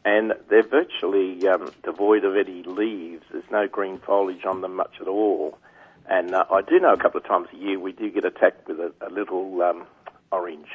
[0.04, 3.24] and they're virtually um, devoid of any leaves.
[3.30, 5.58] There's no green foliage on them much at all.
[6.08, 8.66] And uh, I do know a couple of times a year we do get attacked
[8.66, 9.86] with a, a little um,
[10.32, 10.66] orange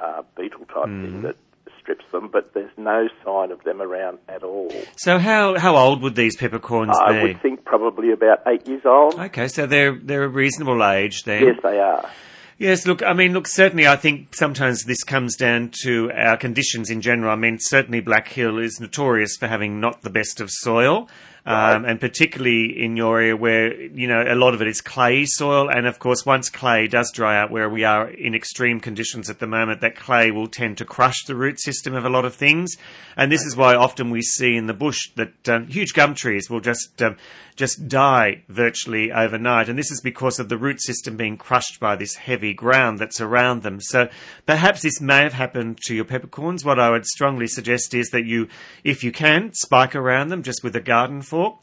[0.00, 1.36] uh, beetle type thing that
[1.80, 4.72] strips them, but there's no sign of them around at all.
[4.96, 7.18] So how how old would these peppercorns I be?
[7.18, 9.14] I would think probably about eight years old.
[9.14, 11.42] Okay, so they're they're a reasonable age then.
[11.44, 12.10] Yes, they are.
[12.58, 16.88] Yes, look, I mean, look, certainly I think sometimes this comes down to our conditions
[16.88, 17.30] in general.
[17.30, 21.08] I mean, certainly Black Hill is notorious for having not the best of soil.
[21.48, 25.26] Um, and particularly in your area where, you know, a lot of it is clay
[25.26, 25.70] soil.
[25.70, 29.38] And of course, once clay does dry out where we are in extreme conditions at
[29.38, 32.34] the moment, that clay will tend to crush the root system of a lot of
[32.34, 32.76] things.
[33.16, 36.50] And this is why often we see in the bush that um, huge gum trees
[36.50, 37.16] will just, um,
[37.56, 39.68] just die virtually overnight.
[39.68, 43.20] And this is because of the root system being crushed by this heavy ground that's
[43.20, 43.80] around them.
[43.80, 44.08] So
[44.44, 46.64] perhaps this may have happened to your peppercorns.
[46.64, 48.48] What I would strongly suggest is that you,
[48.84, 51.56] if you can, spike around them just with a garden fork.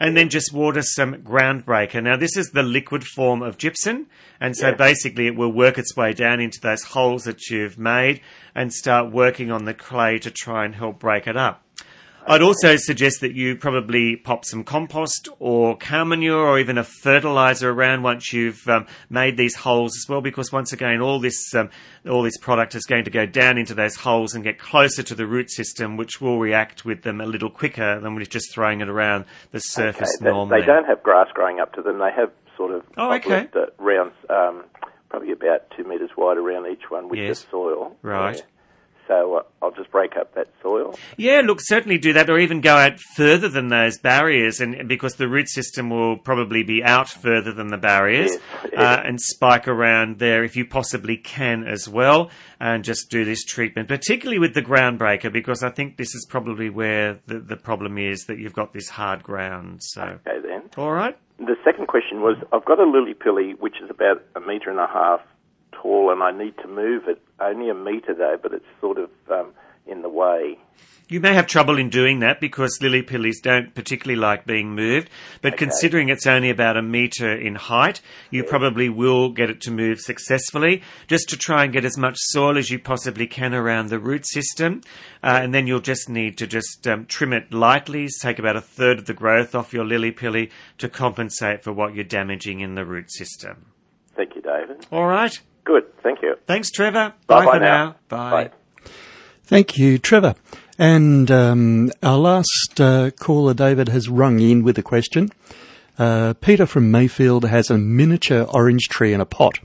[0.00, 2.02] And then just water some groundbreaker.
[2.02, 4.08] Now, this is the liquid form of gypsum,
[4.40, 4.74] and so Yeah.
[4.74, 8.20] basically it will work its way down into those holes that you've made
[8.52, 11.62] and start working on the clay to try and help break it up.
[12.26, 16.84] I'd also suggest that you probably pop some compost or cow manure or even a
[16.84, 21.54] fertilizer around once you've um, made these holes as well, because once again, all this
[21.54, 21.70] um,
[22.08, 25.14] all this product is going to go down into those holes and get closer to
[25.14, 28.80] the root system, which will react with them a little quicker than with just throwing
[28.80, 30.60] it around the surface Okay, normally.
[30.60, 31.98] they don't have grass growing up to them.
[31.98, 33.48] They have sort of Oh, okay.
[33.78, 34.64] rounds, um,
[35.08, 37.42] probably about two metres wide around each one with Yes.
[37.44, 37.96] the soil.
[38.02, 38.36] Right.
[38.36, 38.42] Yeah.
[39.10, 40.94] So uh, I'll just break up that soil.
[41.16, 45.14] Yeah, look, certainly do that, or even go out further than those barriers, and because
[45.14, 48.30] the root system will probably be out further than the barriers,
[48.76, 52.30] uh, and spike around there if you possibly can as well,
[52.60, 56.24] and just do this treatment, particularly with the ground breaker, because I think this is
[56.30, 59.82] probably where the, the problem is that you've got this hard ground.
[59.82, 60.70] So, Okay, then.
[60.76, 61.18] all right.
[61.40, 64.78] The second question was I've got a lily pilly which is about a metre and
[64.78, 65.20] a half
[65.80, 69.10] tall, and I need to move it only a metre though, but it's sort of
[69.30, 69.52] um,
[69.86, 70.58] in the way.
[71.08, 75.10] You may have trouble in doing that because lily pillies don't particularly like being moved,
[75.42, 78.00] but considering it's only about a metre in height,
[78.30, 82.14] you probably will get it to move successfully, just to try and get as much
[82.16, 84.82] soil as you possibly can around the root system,
[85.24, 88.60] uh, and then you'll just need to just um, trim it lightly, take about a
[88.60, 92.76] third of the growth off your lily pilly to compensate for what you're damaging in
[92.76, 93.66] the root system.
[94.14, 94.86] Thank you, David.
[94.92, 95.40] All right.
[95.64, 96.36] Good, thank you.
[96.46, 97.14] Thanks, Trevor.
[97.26, 97.86] Bye Bye, bye for now.
[97.86, 97.96] now.
[98.08, 98.50] Bye.
[99.44, 100.34] Thank you, Trevor.
[100.78, 105.30] And um, our last uh, caller, David, has rung in with a question.
[105.98, 109.58] Uh, Peter from Mayfield has a miniature orange tree in a pot,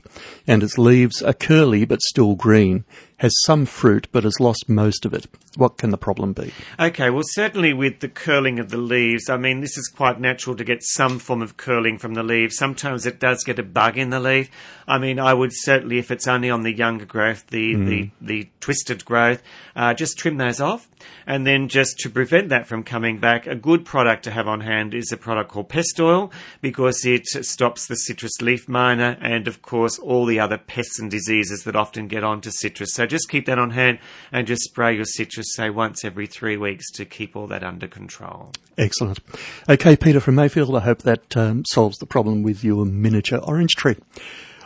[0.46, 2.84] and its leaves are curly but still green.
[3.18, 5.26] Has some fruit but has lost most of it.
[5.56, 6.52] What can the problem be?
[6.78, 10.54] Okay, well, certainly with the curling of the leaves, I mean, this is quite natural
[10.54, 12.56] to get some form of curling from the leaves.
[12.56, 14.50] Sometimes it does get a bug in the leaf.
[14.86, 17.86] I mean, I would certainly, if it's only on the younger growth, the, Mm.
[17.86, 19.42] the, the twisted growth,
[19.74, 20.88] uh, just trim those off.
[21.26, 24.60] And then just to prevent that from coming back, a good product to have on
[24.60, 29.48] hand is a product called pest oil because it stops the citrus leaf miner and,
[29.48, 32.92] of course, all the other pests and diseases that often get onto citrus.
[32.94, 33.98] So just keep that on hand
[34.32, 37.86] and just spray your citrus, say, once every three weeks to keep all that under
[37.86, 38.52] control.
[38.78, 39.20] Excellent.
[39.68, 43.74] Okay, Peter from Mayfield, I hope that um, solves the problem with your miniature orange
[43.74, 43.96] tree.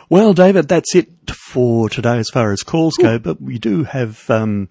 [0.09, 4.29] Well, David, that's it for today as far as calls go, but we do have
[4.29, 4.67] um,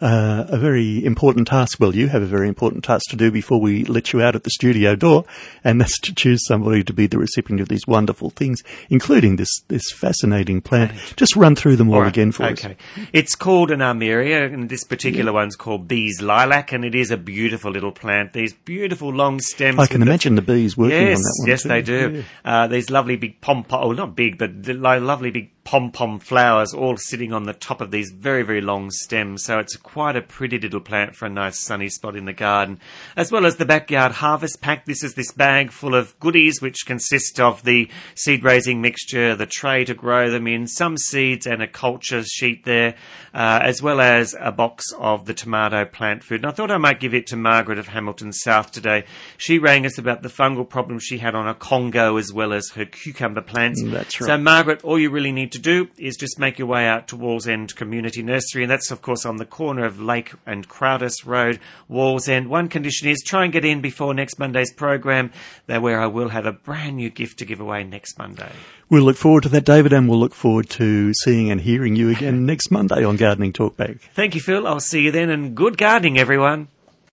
[0.00, 1.78] uh, a very important task.
[1.80, 4.44] Well, you have a very important task to do before we let you out at
[4.44, 5.24] the studio door,
[5.64, 9.50] and that's to choose somebody to be the recipient of these wonderful things, including this
[9.68, 10.92] this fascinating plant.
[11.16, 12.64] Just run through them all, right, again for us.
[12.64, 12.76] okay.
[13.12, 17.16] It's called an armeria, and this particular one's called bees lilac, and it is a
[17.16, 18.32] beautiful little plant.
[18.32, 19.78] These beautiful long stems.
[19.78, 21.48] I can with the- imagine the bees working yes, on that one.
[21.48, 21.68] Yes, too.
[21.68, 22.24] they do.
[22.44, 22.62] Yeah.
[22.62, 26.72] Uh, these lovely big pom pom, oh, not big, but lovely big pom pom flowers
[26.72, 29.42] all sitting on the top of these very, very long stems.
[29.42, 32.78] So it's quite a pretty little plant for a nice sunny spot in the garden.
[33.16, 34.86] As well as the backyard harvest pack.
[34.86, 39.44] This is this bag full of goodies which consist of the seed raising mixture, the
[39.44, 42.94] tray to grow them in, some seeds and a culture sheet there,
[43.34, 46.42] uh, as well as a box of the tomato plant food.
[46.42, 49.04] And I thought I might give it to Margaret of Hamilton South today.
[49.36, 52.70] She rang us about the fungal problem she had on a Congo as well as
[52.76, 53.82] her cucumber plants.
[53.84, 54.28] That's right.
[54.28, 57.16] So Margaret, all you really need to do is just make your way out to
[57.16, 61.60] Wallsend Community Nursery, and that's of course on the corner of Lake and Croudace Road,
[61.90, 62.48] Wallsend.
[62.48, 65.32] One condition is try and get in before next Monday's program,
[65.66, 68.52] there where I will have a brand new gift to give away next Monday.
[68.88, 72.10] We'll look forward to that, David, and we'll look forward to seeing and hearing you
[72.10, 74.00] again next Monday on Gardening Talkback.
[74.14, 74.66] Thank you, Phil.
[74.66, 76.68] I'll see you then, and good gardening, everyone.